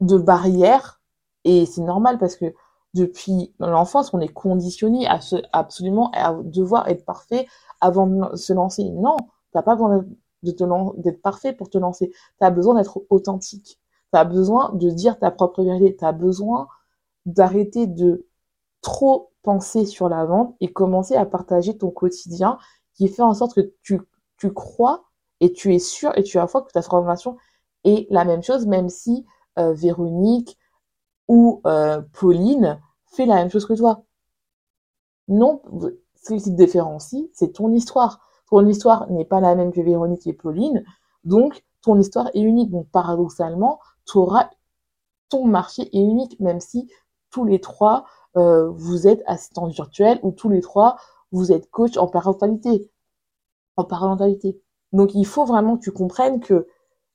de 0.00 0.18
barrières 0.18 1.00
et 1.44 1.66
c'est 1.66 1.82
normal 1.82 2.18
parce 2.18 2.36
que 2.36 2.54
depuis 2.94 3.54
l'enfance 3.58 4.12
on 4.14 4.20
est 4.20 4.28
conditionné 4.28 5.06
à 5.06 5.20
se, 5.20 5.36
absolument 5.52 6.10
à 6.12 6.34
devoir 6.42 6.88
être 6.88 7.04
parfait 7.04 7.46
avant 7.80 8.06
de 8.06 8.36
se 8.36 8.52
lancer. 8.52 8.90
Non 8.90 9.16
t'as 9.52 9.62
pas 9.62 9.74
besoin 9.74 10.04
d'être 10.42 11.22
parfait 11.22 11.52
pour 11.52 11.70
te 11.70 11.78
lancer. 11.78 12.12
T'as 12.38 12.50
besoin 12.50 12.74
d'être 12.74 13.02
authentique. 13.10 13.80
T'as 14.10 14.24
besoin 14.24 14.72
de 14.74 14.90
dire 14.90 15.18
ta 15.18 15.30
propre 15.30 15.62
vérité. 15.64 15.96
T'as 15.96 16.12
besoin 16.12 16.68
d'arrêter 17.26 17.86
de 17.86 18.26
trop 18.82 19.30
penser 19.42 19.86
sur 19.86 20.08
la 20.08 20.24
vente 20.24 20.54
et 20.60 20.72
commencer 20.72 21.16
à 21.16 21.24
partager 21.26 21.76
ton 21.76 21.90
quotidien 21.90 22.58
qui 22.94 23.08
fait 23.08 23.22
en 23.22 23.34
sorte 23.34 23.54
que 23.54 23.72
tu, 23.82 24.00
tu 24.36 24.52
crois 24.52 25.04
et 25.42 25.52
tu 25.52 25.74
es 25.74 25.80
sûr 25.80 26.16
et 26.16 26.22
tu 26.22 26.38
as 26.38 26.46
foi 26.46 26.62
que 26.62 26.70
ta 26.70 26.82
formation 26.82 27.36
est 27.84 28.06
la 28.10 28.24
même 28.24 28.42
chose, 28.42 28.66
même 28.66 28.88
si 28.88 29.26
euh, 29.58 29.72
Véronique 29.74 30.56
ou 31.26 31.60
euh, 31.66 32.00
Pauline 32.12 32.80
fait 33.06 33.26
la 33.26 33.34
même 33.34 33.50
chose 33.50 33.66
que 33.66 33.74
toi. 33.74 34.04
Non, 35.26 35.60
ce 36.14 36.34
qui 36.34 36.42
te 36.44 36.50
différencie, 36.50 37.28
c'est 37.32 37.54
ton 37.54 37.72
histoire. 37.72 38.20
Ton 38.50 38.66
histoire 38.66 39.10
n'est 39.10 39.24
pas 39.24 39.40
la 39.40 39.56
même 39.56 39.72
que 39.72 39.80
Véronique 39.80 40.26
et 40.28 40.32
Pauline, 40.32 40.84
donc 41.24 41.64
ton 41.82 41.98
histoire 41.98 42.28
est 42.34 42.40
unique. 42.40 42.70
Donc 42.70 42.88
paradoxalement, 42.90 43.80
ton 44.06 45.44
marché 45.44 45.82
est 45.92 46.00
unique, 46.00 46.38
même 46.38 46.60
si 46.60 46.88
tous 47.30 47.44
les 47.44 47.60
trois 47.60 48.04
euh, 48.36 48.70
vous 48.70 49.08
êtes 49.08 49.22
assistants 49.26 49.66
virtuels 49.66 50.20
ou 50.22 50.30
tous 50.30 50.48
les 50.48 50.60
trois 50.60 50.98
vous 51.32 51.50
êtes 51.50 51.68
coach 51.70 51.96
en 51.96 52.06
parentalité. 52.06 52.88
En 53.76 53.84
parentalité. 53.84 54.60
Donc 54.92 55.14
il 55.14 55.26
faut 55.26 55.44
vraiment 55.44 55.76
que 55.76 55.82
tu 55.82 55.92
comprennes 55.92 56.40
que 56.40 56.66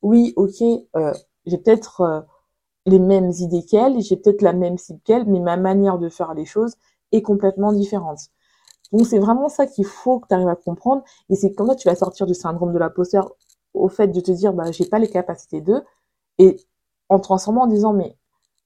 oui, 0.02 0.34
ok, 0.36 0.62
euh, 0.96 1.13
j'ai 1.46 1.58
peut-être 1.58 2.02
euh, 2.02 2.22
les 2.86 3.00
mêmes 3.00 3.32
idées 3.32 3.63
qu'elle, 3.66 4.02
j'ai 4.02 4.18
peut-être 4.18 4.42
la 4.42 4.54
même 4.54 4.78
cible 4.78 5.00
qu'elle, 5.04 5.26
mais 5.26 5.40
ma 5.40 5.58
manière 5.58 6.00
de 6.00 6.10
faire 6.10 6.34
les 6.34 6.46
choses 6.46 6.76
est 7.12 7.22
complètement 7.22 7.74
différente. 7.74 8.20
Donc 8.92 9.06
c'est 9.06 9.20
vraiment 9.20 9.50
ça 9.50 9.68
qu'il 9.68 9.86
faut 9.86 10.20
que 10.20 10.28
tu 10.28 10.34
arrives 10.36 10.48
à 10.48 10.56
comprendre, 10.56 11.04
et 11.30 11.36
c'est 11.36 11.52
que 11.54 11.76
tu 11.76 11.88
vas 11.88 11.96
sortir 11.96 12.26
du 12.26 12.34
syndrome 12.34 12.74
de 12.74 12.80
l'imposteur 12.80 13.34
au 13.74 13.90
fait 13.90 14.08
de 14.08 14.20
te 14.22 14.32
dire 14.32 14.54
bah 14.54 14.72
j'ai 14.72 14.86
pas 14.86 15.00
les 15.00 15.10
capacités 15.10 15.62
d'eux, 15.62 15.84
et 16.38 16.58
en 17.10 17.20
transformant 17.20 17.63
en 17.63 17.68
disant 17.68 17.94
mais 17.94 18.18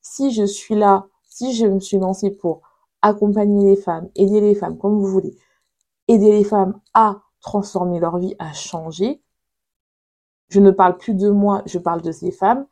si 0.02 0.32
je 0.32 0.44
suis 0.44 0.74
là, 0.74 1.06
si 1.28 1.54
je 1.54 1.66
me 1.66 1.80
suis 1.80 1.98
lancée 1.98 2.30
pour 2.30 2.62
accompagner 3.02 3.70
les 3.70 3.76
femmes, 3.76 4.08
aider 4.14 4.40
les 4.40 4.54
femmes 4.54 4.78
comme 4.78 4.98
vous 4.98 5.06
voulez, 5.06 5.36
aider 6.08 6.32
les 6.32 6.44
femmes 6.44 6.80
à 6.94 7.22
transformer 7.42 8.00
leur 8.00 8.18
vie, 8.18 8.34
à 8.38 8.52
changer. 8.52 9.22
Je 10.48 10.60
ne 10.60 10.70
parle 10.70 10.96
plus 10.96 11.14
de 11.14 11.30
moi, 11.30 11.62
je 11.66 11.78
parle 11.78 12.02
de 12.02 12.12
ces 12.12 12.30
femmes. 12.30 12.66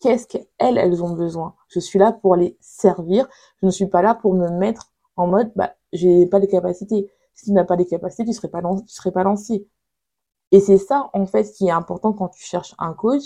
Qu'est-ce 0.00 0.26
qu'elles, 0.26 0.46
elles 0.58 1.02
ont 1.02 1.14
besoin? 1.14 1.54
Je 1.68 1.80
suis 1.80 1.98
là 1.98 2.12
pour 2.12 2.36
les 2.36 2.56
servir. 2.60 3.28
Je 3.60 3.66
ne 3.66 3.70
suis 3.70 3.86
pas 3.86 4.02
là 4.02 4.14
pour 4.14 4.34
me 4.34 4.48
mettre 4.50 4.92
en 5.16 5.26
mode, 5.26 5.52
bah, 5.56 5.74
j'ai 5.92 6.26
pas 6.26 6.38
les 6.38 6.48
capacités. 6.48 7.10
Si 7.34 7.46
tu 7.46 7.52
n'as 7.52 7.64
pas 7.64 7.76
les 7.76 7.86
capacités, 7.86 8.24
tu 8.24 8.32
serais 8.32 8.48
pas, 8.48 8.62
serais 8.86 9.12
pas 9.12 9.22
lancé. 9.24 9.66
Et 10.50 10.60
c'est 10.60 10.78
ça, 10.78 11.10
en 11.14 11.26
fait, 11.26 11.50
qui 11.52 11.68
est 11.68 11.70
important 11.70 12.12
quand 12.12 12.28
tu 12.28 12.42
cherches 12.42 12.74
un 12.78 12.92
coach. 12.94 13.24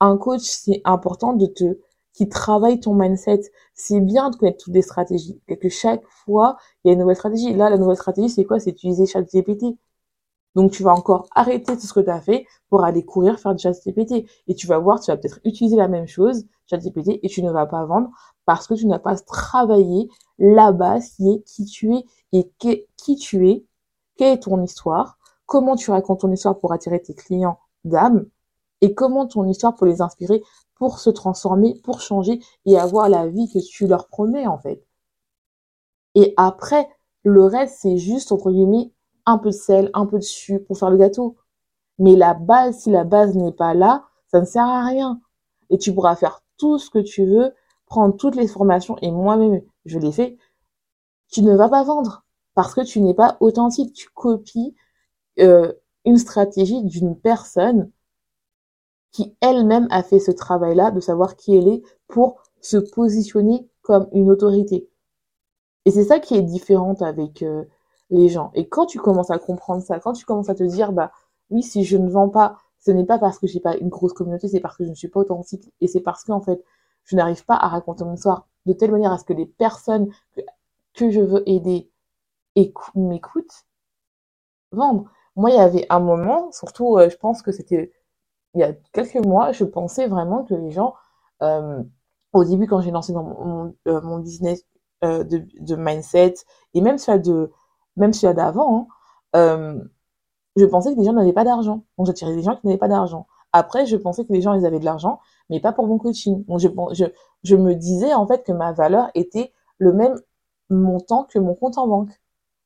Un 0.00 0.16
coach, 0.18 0.42
c'est 0.42 0.80
important 0.84 1.32
de 1.34 1.46
te, 1.46 1.78
qui 2.12 2.28
travaille 2.28 2.80
ton 2.80 2.94
mindset. 2.94 3.42
C'est 3.74 4.00
bien 4.00 4.30
de 4.30 4.36
connaître 4.36 4.64
toutes 4.64 4.72
des 4.72 4.82
stratégies. 4.82 5.40
Que 5.46 5.68
chaque 5.68 6.04
fois, 6.06 6.56
il 6.84 6.88
y 6.88 6.90
a 6.90 6.94
une 6.94 7.00
nouvelle 7.00 7.16
stratégie. 7.16 7.54
Là, 7.54 7.70
la 7.70 7.78
nouvelle 7.78 7.96
stratégie, 7.96 8.28
c'est 8.30 8.44
quoi? 8.44 8.58
C'est 8.60 8.70
utiliser 8.70 9.06
ChatGPT. 9.06 9.76
Donc 10.54 10.70
tu 10.70 10.82
vas 10.82 10.92
encore 10.92 11.26
arrêter 11.34 11.76
tout 11.76 11.86
ce 11.86 11.92
que 11.92 12.00
tu 12.00 12.10
as 12.10 12.20
fait 12.20 12.46
pour 12.68 12.84
aller 12.84 13.04
courir 13.04 13.38
faire 13.38 13.54
du 13.54 13.62
ChatGPT. 13.62 14.26
Et 14.46 14.54
tu 14.54 14.66
vas 14.66 14.78
voir, 14.78 15.00
tu 15.00 15.10
vas 15.10 15.16
peut-être 15.16 15.40
utiliser 15.44 15.76
la 15.76 15.88
même 15.88 16.06
chose, 16.06 16.44
ChatGPT, 16.70 17.20
et 17.22 17.28
tu 17.28 17.42
ne 17.42 17.50
vas 17.50 17.66
pas 17.66 17.84
vendre 17.84 18.10
parce 18.46 18.66
que 18.66 18.74
tu 18.74 18.86
n'as 18.86 18.98
pas 18.98 19.16
travaillé 19.16 20.08
la 20.38 20.72
base 20.72 21.10
qui 21.10 21.30
est 21.30 21.42
qui 21.44 21.64
tu 21.64 21.94
es 21.94 22.04
et 22.32 22.50
qui 22.58 23.16
tu 23.16 23.48
es, 23.48 23.64
quelle 24.16 24.34
est 24.34 24.42
ton 24.42 24.62
histoire, 24.62 25.18
comment 25.46 25.76
tu 25.76 25.90
racontes 25.90 26.20
ton 26.20 26.32
histoire 26.32 26.58
pour 26.58 26.72
attirer 26.72 27.00
tes 27.00 27.14
clients 27.14 27.58
d'âme, 27.84 28.26
et 28.80 28.94
comment 28.94 29.26
ton 29.26 29.46
histoire 29.48 29.74
peut 29.74 29.86
les 29.86 30.02
inspirer 30.02 30.42
pour 30.74 30.98
se 30.98 31.10
transformer, 31.10 31.80
pour 31.84 32.00
changer 32.00 32.40
et 32.66 32.78
avoir 32.78 33.08
la 33.08 33.26
vie 33.28 33.50
que 33.50 33.58
tu 33.58 33.86
leur 33.86 34.08
promets 34.08 34.46
en 34.46 34.58
fait. 34.58 34.84
Et 36.14 36.34
après, 36.36 36.88
le 37.22 37.44
reste, 37.44 37.78
c'est 37.80 37.96
juste, 37.96 38.30
entre 38.30 38.50
guillemets, 38.50 38.92
un 39.26 39.38
peu 39.38 39.50
de 39.50 39.54
sel, 39.54 39.90
un 39.94 40.06
peu 40.06 40.18
de 40.18 40.24
sucre 40.24 40.66
pour 40.66 40.78
faire 40.78 40.90
le 40.90 40.96
gâteau. 40.98 41.36
Mais 41.98 42.16
la 42.16 42.34
base, 42.34 42.80
si 42.80 42.90
la 42.90 43.04
base 43.04 43.36
n'est 43.36 43.52
pas 43.52 43.74
là, 43.74 44.04
ça 44.28 44.40
ne 44.40 44.44
sert 44.46 44.64
à 44.64 44.84
rien. 44.84 45.20
Et 45.70 45.78
tu 45.78 45.94
pourras 45.94 46.16
faire 46.16 46.42
tout 46.58 46.78
ce 46.78 46.90
que 46.90 46.98
tu 46.98 47.24
veux, 47.24 47.52
prendre 47.86 48.16
toutes 48.16 48.36
les 48.36 48.48
formations, 48.48 48.96
et 49.02 49.10
moi-même, 49.10 49.62
je 49.84 49.98
l'ai 49.98 50.12
fait. 50.12 50.38
Tu 51.30 51.42
ne 51.42 51.54
vas 51.54 51.68
pas 51.68 51.84
vendre 51.84 52.24
parce 52.54 52.74
que 52.74 52.82
tu 52.82 53.00
n'es 53.00 53.14
pas 53.14 53.36
authentique. 53.40 53.92
Tu 53.94 54.08
copies 54.10 54.74
euh, 55.38 55.72
une 56.04 56.16
stratégie 56.16 56.82
d'une 56.84 57.18
personne 57.18 57.90
qui 59.10 59.36
elle-même 59.40 59.86
a 59.90 60.02
fait 60.02 60.18
ce 60.18 60.32
travail-là 60.32 60.90
de 60.90 61.00
savoir 61.00 61.36
qui 61.36 61.56
elle 61.56 61.68
est 61.68 61.82
pour 62.08 62.42
se 62.60 62.76
positionner 62.76 63.68
comme 63.82 64.08
une 64.12 64.30
autorité. 64.30 64.88
Et 65.84 65.90
c'est 65.90 66.04
ça 66.04 66.18
qui 66.18 66.34
est 66.34 66.42
différent 66.42 66.94
avec 67.00 67.42
euh, 67.42 67.64
les 68.10 68.28
gens. 68.28 68.50
Et 68.54 68.68
quand 68.68 68.86
tu 68.86 68.98
commences 68.98 69.30
à 69.30 69.38
comprendre 69.38 69.82
ça, 69.82 69.98
quand 69.98 70.12
tu 70.12 70.24
commences 70.24 70.48
à 70.50 70.54
te 70.54 70.64
dire, 70.64 70.92
bah 70.92 71.12
oui, 71.50 71.62
si 71.62 71.84
je 71.84 71.96
ne 71.96 72.08
vends 72.10 72.28
pas, 72.28 72.58
ce 72.80 72.90
n'est 72.90 73.04
pas 73.04 73.18
parce 73.18 73.38
que 73.38 73.46
j'ai 73.46 73.60
pas 73.60 73.76
une 73.76 73.88
grosse 73.88 74.12
communauté, 74.12 74.48
c'est 74.48 74.60
parce 74.60 74.76
que 74.76 74.84
je 74.84 74.90
ne 74.90 74.94
suis 74.94 75.08
pas 75.08 75.20
authentique 75.20 75.72
et 75.80 75.86
c'est 75.88 76.00
parce 76.00 76.24
qu'en 76.24 76.40
fait, 76.40 76.62
je 77.04 77.16
n'arrive 77.16 77.44
pas 77.44 77.56
à 77.56 77.68
raconter 77.68 78.04
mon 78.04 78.14
histoire 78.14 78.46
de 78.66 78.72
telle 78.72 78.92
manière 78.92 79.12
à 79.12 79.18
ce 79.18 79.24
que 79.24 79.32
les 79.32 79.46
personnes 79.46 80.10
que, 80.94 81.10
je 81.10 81.20
veux 81.20 81.48
aider 81.48 81.90
m'écoutent, 82.94 83.66
vendre. 84.72 85.10
Moi, 85.36 85.50
il 85.50 85.56
y 85.56 85.60
avait 85.60 85.86
un 85.90 86.00
moment, 86.00 86.52
surtout, 86.52 86.96
euh, 86.98 87.10
je 87.10 87.16
pense 87.16 87.42
que 87.42 87.52
c'était 87.52 87.92
il 88.54 88.60
y 88.60 88.62
a 88.62 88.72
quelques 88.92 89.24
mois, 89.26 89.52
je 89.52 89.64
pensais 89.64 90.06
vraiment 90.06 90.44
que 90.44 90.54
les 90.54 90.70
gens, 90.70 90.94
euh, 91.42 91.82
au 92.32 92.44
début, 92.44 92.66
quand 92.68 92.80
j'ai 92.80 92.92
lancé 92.92 93.12
dans 93.12 93.24
mon, 93.24 93.74
mon, 93.86 94.18
euh, 94.18 94.18
business 94.20 94.64
de, 95.02 95.46
de, 95.60 95.76
mindset 95.76 96.34
et 96.72 96.80
même 96.80 96.96
celui 96.96 97.20
de 97.20 97.50
même 97.96 98.12
celui 98.12 98.34
d'avant, 98.34 98.88
hein, 99.34 99.36
euh, 99.36 99.84
je 100.56 100.64
pensais 100.66 100.94
que 100.94 100.98
les 100.98 101.04
gens 101.04 101.12
n'avaient 101.12 101.32
pas 101.32 101.44
d'argent. 101.44 101.84
Donc 101.98 102.06
j'attirais 102.06 102.34
des 102.34 102.42
gens 102.42 102.56
qui 102.56 102.66
n'avaient 102.66 102.78
pas 102.78 102.88
d'argent. 102.88 103.26
Après, 103.52 103.86
je 103.86 103.96
pensais 103.96 104.24
que 104.24 104.32
les 104.32 104.42
gens 104.42 104.54
ils 104.54 104.66
avaient 104.66 104.80
de 104.80 104.84
l'argent, 104.84 105.20
mais 105.50 105.60
pas 105.60 105.72
pour 105.72 105.86
mon 105.86 105.98
coaching. 105.98 106.44
Donc 106.46 106.58
je, 106.58 107.56
me 107.56 107.74
disais 107.74 108.14
en 108.14 108.26
fait 108.26 108.44
que 108.44 108.52
ma 108.52 108.72
valeur 108.72 109.10
était 109.14 109.52
le 109.78 109.92
même 109.92 110.14
montant 110.70 111.24
que 111.24 111.38
mon 111.38 111.54
compte 111.54 111.78
en 111.78 111.86
banque. 111.86 112.10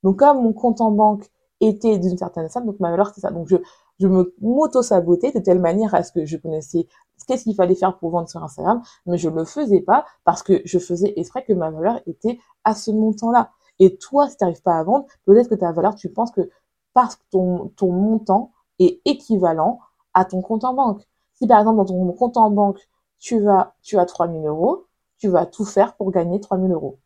Donc 0.03 0.19
comme 0.19 0.43
mon 0.43 0.53
compte 0.53 0.81
en 0.81 0.91
banque 0.91 1.27
était 1.61 1.99
d'une 1.99 2.17
certaine 2.17 2.49
somme, 2.49 2.67
donc 2.67 2.81
ma 2.81 2.91
valeur 2.91 3.13
c'est 3.15 3.21
ça. 3.21 3.31
Donc 3.31 3.49
je, 3.49 4.07
me 4.07 4.35
m'auto-sabotais 4.41 5.33
de 5.33 5.41
telle 5.41 5.61
manière 5.61 5.95
à 5.95 6.03
ce 6.03 6.13
que 6.13 6.25
je 6.25 6.37
connaissais 6.37 6.87
qu'est-ce 7.29 7.45
qu'il 7.45 7.55
fallait 7.55 7.75
faire 7.75 7.97
pour 7.99 8.11
vendre 8.11 8.29
sur 8.29 8.43
Instagram, 8.43 8.83
mais 9.07 9.19
je 9.19 9.29
le 9.29 9.45
faisais 9.45 9.81
pas 9.81 10.05
parce 10.25 10.43
que 10.43 10.63
je 10.65 10.79
faisais 10.79 11.13
exprès 11.17 11.45
que 11.45 11.53
ma 11.53 11.71
valeur 11.71 12.01
était 12.07 12.39
à 12.65 12.75
ce 12.75 12.91
montant-là. 12.91 13.51
Et 13.79 13.97
toi, 13.97 14.29
si 14.29 14.37
tu 14.37 14.45
n'arrives 14.45 14.63
pas 14.63 14.79
à 14.79 14.83
vendre, 14.83 15.07
peut-être 15.25 15.49
que 15.49 15.55
ta 15.55 15.73
valeur, 15.73 15.95
tu 15.95 16.09
penses 16.11 16.31
que 16.31 16.51
parce 16.95 17.17
que 17.17 17.23
ton, 17.31 17.93
montant 17.93 18.53
est 18.79 19.01
équivalent 19.05 19.81
à 20.15 20.25
ton 20.25 20.43
compte 20.43 20.65
en 20.65 20.75
banque. 20.75 21.07
Si 21.35 21.47
par 21.47 21.61
exemple 21.61 21.77
dans 21.79 21.85
ton 21.85 22.13
compte 22.13 22.37
en 22.37 22.51
banque, 22.51 22.89
tu 23.19 23.41
vas, 23.41 23.75
tu 23.83 23.99
as 23.99 24.07
3000 24.07 24.47
euros, 24.47 24.87
tu 25.19 25.29
vas 25.29 25.47
tout 25.47 25.65
faire 25.65 25.97
pour 25.97 26.11
gagner 26.11 26.41
3000 26.41 26.73
euros. 26.73 26.99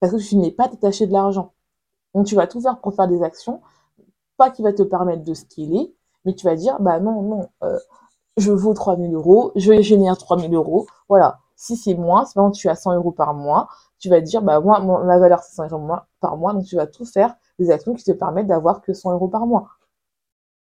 Parce 0.00 0.12
que 0.12 0.18
tu 0.18 0.36
n'es 0.36 0.52
pas 0.52 0.68
détaché 0.68 1.06
de 1.06 1.12
l'argent. 1.12 1.52
Donc 2.14 2.26
tu 2.26 2.34
vas 2.34 2.46
tout 2.46 2.60
faire 2.60 2.80
pour 2.80 2.94
faire 2.94 3.08
des 3.08 3.22
actions, 3.22 3.60
pas 4.36 4.50
qui 4.50 4.62
va 4.62 4.72
te 4.72 4.82
permettre 4.82 5.24
de 5.24 5.34
scaler, 5.34 5.94
mais 6.24 6.34
tu 6.34 6.46
vas 6.46 6.56
dire, 6.56 6.80
bah 6.80 7.00
non, 7.00 7.22
non, 7.22 7.48
euh, 7.62 7.78
je 8.36 8.52
vaux 8.52 8.74
3000 8.74 9.14
euros, 9.14 9.52
je 9.56 9.80
génère 9.82 10.16
3000 10.16 10.54
euros. 10.54 10.86
Voilà. 11.08 11.40
Si 11.60 11.76
c'est 11.76 11.92
moins, 11.92 12.24
c'est 12.24 12.40
tu 12.52 12.70
as 12.70 12.74
100 12.74 12.94
euros 12.94 13.12
par 13.12 13.34
mois, 13.34 13.68
tu 13.98 14.08
vas 14.08 14.22
dire, 14.22 14.40
bah, 14.40 14.60
moi, 14.60 14.80
ma 14.80 15.18
valeur, 15.18 15.40
c'est 15.42 15.54
100 15.56 15.68
euros 15.68 15.98
par 16.20 16.38
mois, 16.38 16.54
donc 16.54 16.64
tu 16.64 16.74
vas 16.74 16.86
tout 16.86 17.04
faire 17.04 17.36
des 17.58 17.70
actions 17.70 17.92
qui 17.92 18.02
te 18.02 18.12
permettent 18.12 18.46
d'avoir 18.46 18.80
que 18.80 18.94
100 18.94 19.12
euros 19.12 19.28
par 19.28 19.46
mois. 19.46 19.68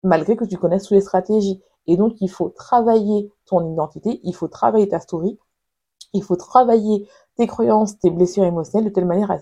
Malgré 0.03 0.37
que 0.37 0.45
tu 0.45 0.59
connaisses 0.59 0.83
toutes 0.83 0.97
les 0.97 1.01
stratégies. 1.01 1.63
Et 1.87 1.97
donc, 1.97 2.21
il 2.21 2.29
faut 2.29 2.51
travailler 2.51 3.33
ton 3.47 3.73
identité, 3.73 4.21
il 4.25 4.35
faut 4.35 4.47
travailler 4.47 4.87
ta 4.87 5.01
story, 5.01 5.39
il 6.13 6.23
faut 6.23 6.37
travailler 6.37 7.09
tes 7.37 7.47
croyances, 7.47 7.99
tes 7.99 8.11
blessures 8.11 8.45
émotionnelles 8.45 8.91
de 8.91 8.95
telle 8.95 9.07
manière 9.07 9.35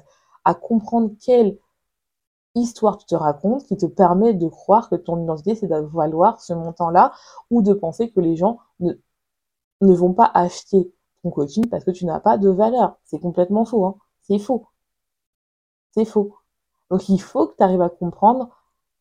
à, 0.44 0.54
comprendre 0.54 1.10
quelle 1.20 1.58
histoire 2.54 2.98
tu 2.98 3.06
te 3.06 3.16
racontes 3.16 3.64
qui 3.64 3.76
te 3.76 3.86
permet 3.86 4.32
de 4.32 4.46
croire 4.46 4.88
que 4.88 4.94
ton 4.94 5.20
identité, 5.20 5.56
c'est 5.56 5.66
de 5.66 5.74
valoir 5.92 6.40
ce 6.40 6.52
montant-là 6.52 7.12
ou 7.50 7.62
de 7.62 7.72
penser 7.72 8.12
que 8.12 8.20
les 8.20 8.36
gens 8.36 8.60
ne 8.78 9.94
vont 9.94 10.12
pas 10.12 10.30
acheter 10.34 10.92
coaching 11.30 11.68
parce 11.68 11.84
que 11.84 11.90
tu 11.90 12.06
n'as 12.06 12.20
pas 12.20 12.38
de 12.38 12.48
valeur. 12.48 12.96
C'est 13.04 13.20
complètement 13.20 13.64
faux. 13.64 13.84
Hein. 13.86 13.96
C'est 14.22 14.38
faux. 14.38 14.66
C'est 15.92 16.04
faux. 16.04 16.36
Donc 16.90 17.08
il 17.08 17.20
faut 17.20 17.46
que 17.48 17.56
tu 17.56 17.62
arrives 17.62 17.82
à 17.82 17.88
comprendre 17.90 18.50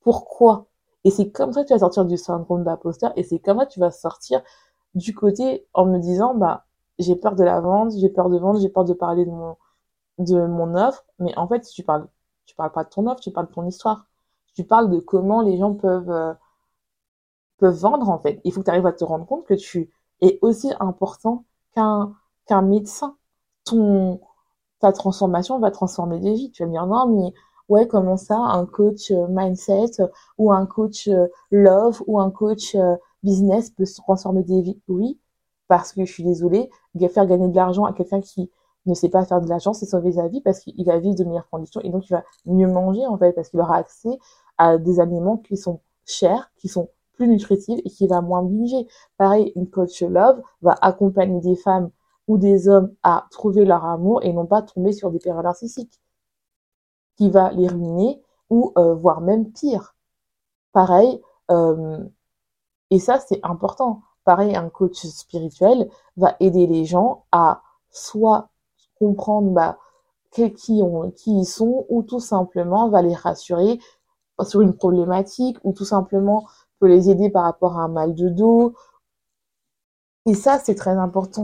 pourquoi. 0.02 0.68
Et 1.04 1.12
c'est 1.12 1.32
comme 1.32 1.54
ça 1.54 1.64
que 1.64 1.68
tu 1.68 1.74
vas 1.74 1.80
sortir 1.80 2.06
du 2.06 2.18
syndrome 2.18 2.64
d'imposteur 2.64 3.14
et 3.16 3.24
c'est 3.24 3.40
comme 3.40 3.60
ça 3.60 3.66
que 3.66 3.72
tu 3.74 3.80
vas 3.80 3.92
sortir 3.92 4.42
du 4.96 5.14
côté 5.16 5.68
en 5.74 5.86
me 5.86 6.00
disant, 6.00 6.36
bah, 6.36 6.66
j'ai 7.00 7.16
peur 7.16 7.36
de 7.36 7.44
la 7.44 7.62
vente, 7.62 7.94
j'ai 7.98 8.10
peur 8.10 8.30
de 8.30 8.38
vendre, 8.38 8.60
j'ai 8.60 8.70
peur 8.70 8.86
de 8.86 8.94
parler 8.94 9.26
de 9.26 9.32
mon, 9.32 9.58
de 10.20 10.46
mon 10.48 10.76
offre. 10.76 11.06
Mais 11.20 11.38
en 11.38 11.48
fait, 11.48 11.62
tu 11.62 11.84
parles 11.84 12.08
tu 12.46 12.56
parles 12.56 12.72
pas 12.74 12.84
de 12.84 12.90
ton 12.90 13.08
offre, 13.08 13.22
tu 13.22 13.32
parles 13.32 13.48
de 13.48 13.54
ton 13.54 13.66
histoire. 13.66 14.08
Tu 14.56 14.66
parles 14.66 14.90
de 14.90 15.00
comment 15.00 15.42
les 15.42 15.58
gens 15.58 15.74
peuvent, 15.74 16.10
euh, 16.12 16.34
peuvent 17.58 17.76
vendre, 17.76 18.10
en 18.10 18.20
fait. 18.20 18.42
Il 18.44 18.52
faut 18.54 18.60
que 18.62 18.66
tu 18.66 18.72
arrives 18.72 18.86
à 18.86 18.92
te 18.94 19.04
rendre 19.06 19.26
compte 19.26 19.46
que 19.46 19.54
tu 19.54 19.90
es 20.22 20.38
aussi 20.42 20.72
important 20.80 21.46
qu'un 21.74 22.14
qu'un 22.46 22.62
médecin. 22.62 23.18
Ton, 23.66 24.20
ta 24.80 24.92
transformation 24.92 25.60
va 25.60 25.72
transformer 25.72 26.20
des 26.20 26.34
vies. 26.34 26.52
Tu 26.52 26.64
vas 26.64 26.68
me 26.68 26.74
dire, 26.74 26.86
non, 26.88 27.08
mais 27.08 27.34
ouais, 27.70 27.88
comment 27.88 28.18
ça, 28.18 28.38
un 28.38 28.66
coach 28.66 29.12
euh, 29.12 29.28
mindset 29.30 29.92
ou 30.38 30.52
un 30.52 30.66
coach 30.66 31.08
euh, 31.08 31.28
love 31.52 32.04
ou 32.08 32.20
un 32.20 32.32
coach 32.32 32.76
business 33.24 33.70
peut 33.72 33.86
transformer 33.86 34.44
des 34.44 34.62
vies? 34.62 34.82
Oui, 34.88 35.20
parce 35.68 35.94
que 35.94 36.06
je 36.06 36.12
suis 36.12 36.24
désolée, 36.24 36.70
faire 37.14 37.26
gagner 37.26 37.48
de 37.48 37.56
l'argent 37.56 37.86
à 37.86 37.94
quelqu'un 37.94 38.22
qui 38.22 38.52
ne 38.86 38.94
sait 38.94 39.10
pas 39.10 39.26
faire 39.26 39.42
de 39.42 39.48
l'argent, 39.48 39.74
c'est 39.74 39.86
sauver 39.86 40.14
sa 40.14 40.28
vie 40.28 40.42
parce 40.42 40.60
qu'il 40.60 40.86
va 40.86 40.98
vivre 41.00 41.16
de 41.16 41.24
meilleures 41.24 41.50
conditions 41.50 41.82
et 41.82 41.90
donc 41.90 42.10
il 42.10 42.14
va 42.14 42.24
mieux 42.46 42.68
manger 42.68 43.06
en 43.08 43.18
fait 43.18 43.32
parce 43.34 43.50
qu'il 43.50 43.60
aura 43.60 43.78
accès 43.78 44.20
à 44.58 44.78
des 44.78 45.00
aliments 45.00 45.38
qui 45.38 45.56
sont 45.58 45.82
chers, 46.06 46.52
qui 46.58 46.68
sont 46.68 46.90
plus 47.14 47.28
nutritifs 47.28 47.80
et 47.84 47.90
qui 47.90 48.08
va 48.08 48.22
moins 48.22 48.44
binger. 48.44 48.88
Pareil, 49.18 49.52
une 49.56 49.70
coach 49.70 50.02
love 50.02 50.42
va 50.62 50.76
accompagner 50.82 51.40
des 51.42 51.56
femmes 51.56 51.90
ou 52.28 52.38
des 52.38 52.70
hommes 52.70 52.94
à 53.04 53.28
trouver 53.32 53.66
leur 53.66 53.86
amour 53.86 54.24
et 54.24 54.34
non 54.34 54.46
pas 54.46 54.62
tomber 54.62 54.94
sur 54.94 55.12
des 55.12 55.20
périodes 55.20 55.44
narcissiques 55.44 56.00
qui 57.18 57.30
va 57.30 57.52
les 57.52 57.68
ruiner 57.68 58.22
ou 58.50 58.74
euh, 58.78 58.94
voire 58.96 59.22
même 59.22 59.52
pire. 59.52 59.96
Pareil, 60.74 61.22
euh, 61.50 62.00
et 62.90 63.00
ça 63.00 63.20
c'est 63.20 63.40
important. 63.44 64.02
Pareil, 64.24 64.56
un 64.56 64.70
coach 64.70 65.06
spirituel 65.06 65.90
va 66.18 66.36
aider 66.40 66.68
les 66.68 66.86
gens 66.86 67.26
à 67.32 67.62
soit 67.90 68.50
comprendre 69.00 69.52
bah, 69.52 69.78
qui 70.32 70.54
ils 71.28 71.46
sont 71.46 71.86
ou 71.90 72.04
tout 72.04 72.20
simplement 72.20 72.90
va 72.90 73.02
les 73.02 73.16
rassurer 73.16 73.80
sur 74.44 74.62
une 74.62 74.76
problématique 74.76 75.58
ou 75.64 75.74
tout 75.74 75.86
simplement 75.86 76.48
les 76.88 77.10
aider 77.10 77.30
par 77.30 77.44
rapport 77.44 77.78
à 77.78 77.84
un 77.84 77.88
mal 77.88 78.16
de 78.16 78.30
dos. 78.30 78.74
Et 80.26 80.34
ça, 80.34 80.60
c'est 80.60 80.76
très 80.76 80.92
important. 80.92 81.44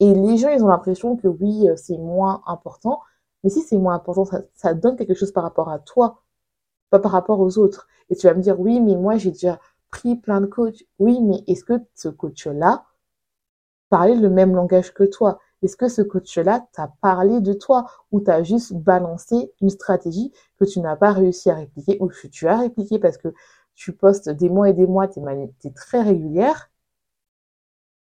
Et 0.00 0.14
les 0.14 0.36
gens, 0.38 0.50
ils 0.50 0.62
ont 0.62 0.68
l'impression 0.68 1.16
que 1.16 1.28
oui, 1.28 1.68
euh, 1.68 1.76
c'est 1.76 1.98
moins 1.98 2.42
important. 2.46 3.00
Mais 3.44 3.50
si 3.50 3.62
c'est 3.62 3.78
moins 3.78 3.94
important, 3.94 4.24
ça, 4.54 4.74
donne 4.74 4.96
quelque 4.96 5.14
chose 5.14 5.32
par 5.32 5.42
rapport 5.42 5.68
à 5.68 5.78
toi, 5.78 6.22
pas 6.90 6.98
par 6.98 7.12
rapport 7.12 7.40
aux 7.40 7.58
autres. 7.58 7.88
Et 8.10 8.16
tu 8.16 8.26
vas 8.26 8.34
me 8.34 8.42
dire, 8.42 8.58
oui, 8.60 8.80
mais 8.80 8.96
moi, 8.96 9.16
j'ai 9.16 9.30
déjà 9.30 9.60
pris 9.90 10.16
plein 10.16 10.40
de 10.40 10.46
coachs. 10.46 10.84
Oui, 10.98 11.20
mais 11.20 11.42
est-ce 11.46 11.64
que 11.64 11.74
ce 11.94 12.08
coach-là 12.08 12.84
parlait 13.90 14.16
le 14.16 14.30
même 14.30 14.54
langage 14.54 14.94
que 14.94 15.04
toi? 15.04 15.38
Est-ce 15.62 15.76
que 15.76 15.88
ce 15.88 16.02
coach-là 16.02 16.66
t'a 16.72 16.92
parlé 17.00 17.40
de 17.40 17.52
toi? 17.52 17.86
Ou 18.12 18.20
t'as 18.20 18.42
juste 18.42 18.74
balancé 18.74 19.52
une 19.60 19.70
stratégie 19.70 20.32
que 20.58 20.64
tu 20.64 20.80
n'as 20.80 20.96
pas 20.96 21.12
réussi 21.12 21.50
à 21.50 21.54
répliquer 21.54 21.98
ou 22.00 22.08
que 22.08 22.26
tu 22.28 22.46
as 22.46 22.58
répliqué 22.58 22.98
parce 22.98 23.18
que 23.18 23.34
tu 23.78 23.92
postes 23.92 24.28
des 24.28 24.48
mois 24.50 24.68
et 24.70 24.74
des 24.74 24.86
mois, 24.86 25.08
tu 25.08 25.20
es, 25.20 25.70
très 25.70 26.02
régulière, 26.02 26.70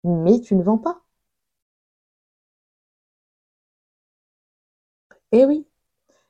mais 0.06 0.40
tu 0.40 0.56
ne 0.56 0.64
vends 0.64 0.78
pas. 0.78 1.02
Eh 5.32 5.46
oui, 5.46 5.66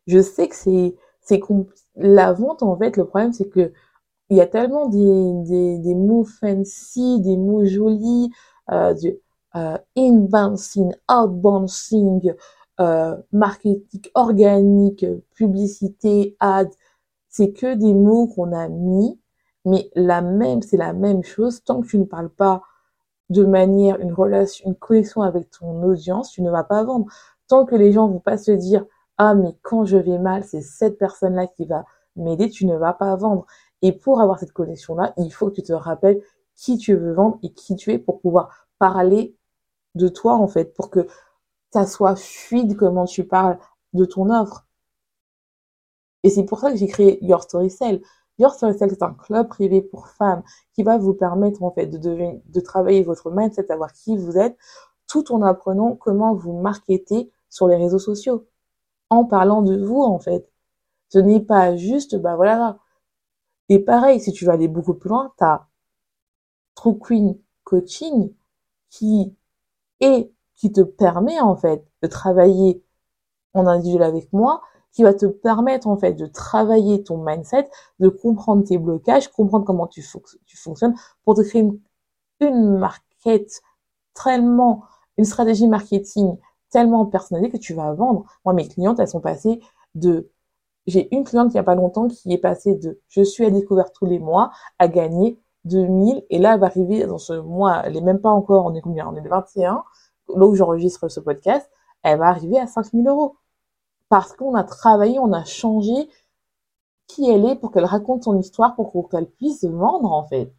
je 0.08 0.22
sais 0.22 0.48
que 0.50 0.56
c'est 0.56 0.96
c'est 1.22 1.42
la 1.96 2.34
vente 2.34 2.64
en 2.64 2.78
fait 2.78 2.98
le 2.98 3.06
problème 3.06 3.34
c'est 3.34 3.50
que 3.50 3.74
il 4.30 4.38
y 4.38 4.42
a 4.42 4.48
tellement 4.48 4.90
des, 4.90 5.80
des, 5.80 5.96
mots 5.96 6.26
fancy, 6.26 7.22
des 7.22 7.38
mots 7.38 7.66
jolis, 7.66 8.32
euh, 8.72 8.96
euh, 9.56 9.78
inbouncing, 9.98 10.94
outbouncing, 11.10 12.34
euh, 12.80 13.18
marketing 13.32 14.02
organique, 14.16 15.06
publicité, 15.36 16.38
ad, 16.40 16.70
c'est 17.30 17.54
que 17.54 17.76
des 17.76 17.94
mots 17.94 18.28
qu'on 18.28 18.54
a 18.54 18.70
mis, 18.70 19.20
mais 19.66 19.90
la 19.96 20.22
même, 20.22 20.62
c'est 20.62 20.78
la 20.78 20.94
même 20.94 21.24
chose. 21.24 21.64
Tant 21.64 21.82
que 21.82 21.88
tu 21.88 21.98
ne 21.98 22.06
parles 22.06 22.30
pas 22.30 22.64
de 23.30 23.46
manière, 23.46 24.00
une 24.00 24.14
relation, 24.14 24.68
une 24.70 24.76
connexion 24.76 25.22
avec 25.22 25.50
ton 25.50 25.84
audience, 25.84 26.32
tu 26.32 26.42
ne 26.42 26.52
vas 26.52 26.64
pas 26.64 26.84
vendre. 26.84 27.08
Tant 27.48 27.66
que 27.66 27.76
les 27.76 27.92
gens 27.92 28.08
vont 28.08 28.20
pas 28.20 28.38
se 28.38 28.52
dire, 28.52 28.86
ah, 29.18 29.34
mais 29.36 29.56
quand 29.62 29.86
je 29.86 29.98
vais 29.98 30.18
mal, 30.20 30.44
c'est 30.44 30.62
cette 30.62 30.98
personne-là 30.98 31.48
qui 31.48 31.66
va 31.66 31.86
m'aider, 32.16 32.50
tu 32.50 32.66
ne 32.66 32.76
vas 32.76 32.94
pas 32.94 33.16
vendre. 33.16 33.46
Et 33.82 33.92
pour 33.92 34.22
avoir 34.22 34.40
cette 34.40 34.54
connexion-là, 34.54 35.14
il 35.18 35.32
faut 35.32 35.50
que 35.50 35.56
tu 35.56 35.64
te 35.64 35.74
rappelles 35.74 36.22
qui 36.56 36.78
tu 36.78 36.96
veux 36.96 37.14
vendre 37.14 37.40
et 37.44 37.52
qui 37.54 37.76
tu 37.76 37.92
es 37.92 38.00
pour 38.00 38.22
pouvoir 38.22 38.68
parler 38.80 39.36
de 39.96 40.08
toi, 40.08 40.36
en 40.36 40.48
fait, 40.48 40.74
pour 40.74 40.90
que 40.90 41.08
ça 41.72 41.86
soit 41.88 42.16
fluide 42.16 42.76
comment 42.78 43.06
tu 43.06 43.26
parles 43.26 43.58
de 43.94 44.06
ton 44.06 44.30
offre. 44.30 44.66
Et 46.24 46.30
c'est 46.30 46.46
pour 46.46 46.60
ça 46.60 46.72
que 46.72 46.78
j'ai 46.78 46.88
créé 46.88 47.24
Your 47.26 47.44
Story 47.44 47.70
Cell. 47.70 48.02
Your 48.40 48.54
Story 48.54 48.78
Cell, 48.78 48.90
c'est 48.90 49.04
un 49.04 49.14
club 49.14 49.48
privé 49.48 49.82
pour 49.82 50.08
femmes 50.08 50.44
qui 50.74 50.84
va 50.84 50.98
vous 50.98 51.14
permettre, 51.14 51.64
en 51.64 51.72
fait, 51.72 51.88
de, 51.88 52.60
travailler 52.62 53.04
votre 53.04 53.32
mindset, 53.32 53.68
savoir 53.68 53.94
qui 53.94 54.18
vous 54.18 54.38
êtes, 54.38 54.58
tout 55.08 55.32
en 55.34 55.42
apprenant 55.42 55.96
comment 55.96 56.34
vous 56.34 56.54
marketer 56.60 57.32
sur 57.50 57.68
les 57.68 57.76
réseaux 57.76 58.00
sociaux. 58.00 58.48
En 59.10 59.26
parlant 59.26 59.62
de 59.62 59.84
vous, 59.86 60.02
en 60.02 60.20
fait. 60.20 60.50
Ce 61.10 61.20
n'est 61.20 61.42
pas 61.42 61.76
juste, 61.76 62.16
bah 62.16 62.36
voilà. 62.36 62.80
Et 63.70 63.80
pareil, 63.80 64.20
si 64.20 64.32
tu 64.34 64.46
veux 64.46 64.52
aller 64.52 64.68
beaucoup 64.68 64.96
plus 64.96 65.10
loin, 65.10 65.34
t'as 65.38 65.68
True 66.76 66.98
Queen 67.00 67.38
Coaching 67.64 68.34
qui 68.90 69.36
qui 70.56 70.72
te 70.72 70.82
permet 70.82 71.40
en 71.40 71.56
fait 71.56 71.86
de 72.02 72.08
travailler 72.08 72.84
en 73.54 73.68
individuel 73.68 74.04
avec 74.04 74.32
moi, 74.34 74.62
qui 74.94 75.04
va 75.04 75.14
te 75.14 75.26
permettre 75.26 75.88
en 75.88 75.98
fait 75.98 76.14
de 76.14 76.26
travailler 76.26 77.04
ton 77.04 77.18
mindset, 77.18 77.70
de 78.00 78.10
comprendre 78.10 78.64
tes 78.64 78.78
blocages, 78.78 79.28
comprendre 79.28 79.66
comment 79.66 79.88
tu, 79.88 80.04
fonctionnes 80.56 80.96
pour 81.26 81.36
te 81.36 81.42
créer 81.42 81.62
une, 81.62 81.80
une 82.40 82.78
market 82.78 83.62
tellement, 84.14 84.84
une 85.18 85.26
stratégie 85.26 85.68
marketing 85.68 86.38
tellement 86.70 87.06
personnalisé 87.06 87.52
que 87.52 87.58
tu 87.58 87.74
vas 87.74 87.94
vendre. 87.94 88.26
Moi, 88.46 88.54
mes 88.54 88.68
clientes, 88.68 89.00
elles 89.00 89.08
sont 89.08 89.22
passées 89.22 89.60
de 89.96 90.30
j'ai 90.86 91.14
une 91.16 91.24
cliente 91.24 91.52
il 91.52 91.56
n'y 91.56 91.60
a 91.60 91.64
pas 91.64 91.76
longtemps 91.76 92.08
qui 92.10 92.34
est 92.34 92.38
passée 92.38 92.76
de 92.76 93.00
je 93.08 93.22
suis 93.22 93.46
à 93.46 93.50
découvert 93.50 93.92
tous 93.94 94.06
les 94.06 94.20
mois 94.20 94.52
à 94.80 94.90
gagner 94.90 95.40
2000 95.66 96.26
et 96.30 96.40
là 96.40 96.56
elle 96.56 96.60
va 96.60 96.66
arriver 96.66 97.06
dans 97.06 97.18
ce 97.18 97.34
mois, 97.34 97.84
elle 97.86 97.96
est 97.96 98.02
même 98.02 98.20
pas 98.20 98.32
encore, 98.32 98.66
on 98.66 98.76
est 98.76 98.82
combien? 98.82 99.08
On 99.08 99.16
est 99.16 99.22
le 99.22 99.30
21, 99.30 99.84
là 100.36 100.46
où 100.46 100.56
j'enregistre 100.56 101.08
ce 101.08 101.20
podcast, 101.20 101.70
elle 102.04 102.20
va 102.20 102.28
arriver 102.28 102.60
à 102.60 102.68
5000 102.68 103.08
euros. 103.08 103.38
Parce 104.14 104.34
qu'on 104.34 104.54
a 104.54 104.64
travaillé, 104.64 105.18
on 105.18 105.34
a 105.34 105.44
changé 105.44 106.08
qui 107.08 107.28
elle 107.28 107.46
est 107.46 107.56
pour 107.56 107.72
qu'elle 107.72 107.84
raconte 107.84 108.26
son 108.26 108.38
histoire, 108.38 108.76
pour 108.76 109.10
qu'elle 109.10 109.26
puisse 109.26 109.66
vendre 109.66 110.12
en 110.12 110.24
fait. 110.28 110.54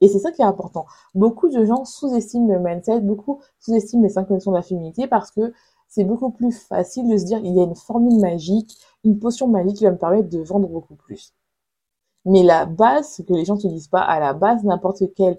Et 0.00 0.08
c'est 0.08 0.18
ça 0.18 0.32
qui 0.32 0.40
est 0.40 0.46
important. 0.46 0.86
Beaucoup 1.14 1.50
de 1.50 1.66
gens 1.66 1.84
sous-estiment 1.84 2.50
le 2.50 2.60
mindset, 2.60 3.02
beaucoup 3.02 3.42
sous-estiment 3.60 4.04
les 4.04 4.08
cinq 4.08 4.26
conditions 4.26 4.52
de 4.52 4.56
la 4.56 4.62
féminité 4.62 5.06
parce 5.06 5.30
que 5.30 5.52
c'est 5.86 6.04
beaucoup 6.04 6.30
plus 6.30 6.50
facile 6.50 7.06
de 7.06 7.18
se 7.18 7.26
dire 7.26 7.40
il 7.44 7.54
y 7.54 7.60
a 7.60 7.64
une 7.64 7.76
formule 7.76 8.18
magique, 8.18 8.74
une 9.04 9.18
potion 9.18 9.48
magique 9.48 9.76
qui 9.76 9.84
va 9.84 9.90
me 9.90 9.98
permettre 9.98 10.30
de 10.30 10.38
vendre 10.38 10.66
beaucoup 10.66 10.94
plus. 10.94 11.34
Mais 12.24 12.42
la 12.42 12.64
base, 12.64 13.16
ce 13.16 13.20
que 13.20 13.34
les 13.34 13.44
gens 13.44 13.56
ne 13.56 13.60
te 13.60 13.66
disent 13.66 13.88
pas, 13.88 14.00
à 14.00 14.18
la 14.18 14.32
base, 14.32 14.64
n'importe 14.64 15.02
quel 15.14 15.38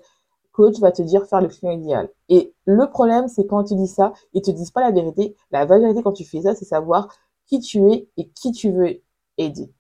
coach 0.52 0.78
va 0.80 0.92
te 0.92 1.02
dire 1.02 1.26
faire 1.26 1.42
le 1.42 1.48
client 1.48 1.72
idéal. 1.72 2.10
Et 2.30 2.54
le 2.66 2.88
problème, 2.92 3.28
c'est 3.28 3.48
quand 3.48 3.64
tu 3.64 3.74
dis 3.74 3.88
ça, 3.88 4.14
ils 4.34 4.44
te 4.44 4.52
disent 4.52 4.70
pas 4.70 4.82
la 4.82 4.92
vérité. 4.92 5.36
La 5.50 5.66
vérité 5.66 6.04
quand 6.04 6.14
tu 6.14 6.26
fais 6.26 6.44
ça, 6.44 6.54
c'est 6.54 6.66
savoir 6.66 7.10
qui 7.48 7.60
tu 7.60 7.92
es 7.92 8.10
et 8.18 8.30
qui 8.30 8.52
tu 8.52 8.72
veux 8.72 9.02
aider. 9.38 9.72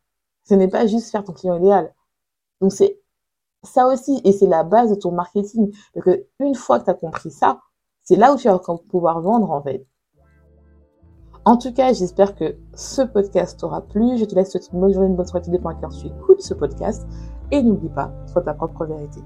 Ce 0.43 0.53
n'est 0.53 0.67
pas 0.67 0.87
juste 0.87 1.11
faire 1.11 1.23
ton 1.23 1.33
client 1.33 1.57
idéal. 1.57 1.93
Donc 2.61 2.71
c'est 2.71 2.99
ça 3.63 3.87
aussi, 3.87 4.21
et 4.23 4.31
c'est 4.31 4.47
la 4.47 4.63
base 4.63 4.91
de 4.91 4.95
ton 4.95 5.11
marketing. 5.11 5.73
Parce 5.93 6.17
une 6.39 6.55
fois 6.55 6.79
que 6.79 6.85
tu 6.85 6.91
as 6.91 6.95
compris 6.95 7.31
ça, 7.31 7.61
c'est 8.03 8.15
là 8.15 8.33
où 8.33 8.37
tu 8.37 8.47
vas 8.47 8.59
pouvoir 8.89 9.21
vendre 9.21 9.51
en 9.51 9.61
fait. 9.61 9.85
En 11.47 11.57
tout 11.57 11.71
cas, 11.73 11.93
j'espère 11.93 12.33
que 12.35 12.55
ce 12.73 13.03
podcast 13.03 13.59
t'aura 13.59 13.81
plu. 13.81 14.17
Je 14.17 14.25
te 14.25 14.33
laisse 14.33 14.51
souhaiter 14.51 14.69
une 14.73 14.79
bonne 14.79 14.93
journée, 14.93 15.09
une 15.09 15.15
bonne 15.15 15.27
soirée, 15.27 15.45
tout 15.45 15.51
dépend 15.51 15.69
à 15.69 15.75
quand 15.75 15.89
tu 15.89 16.07
écoutes 16.07 16.41
ce 16.41 16.55
podcast. 16.55 17.05
Et 17.51 17.61
n'oublie 17.61 17.89
pas, 17.89 18.11
sois 18.25 18.41
ta 18.41 18.55
propre 18.55 18.85
vérité. 18.85 19.21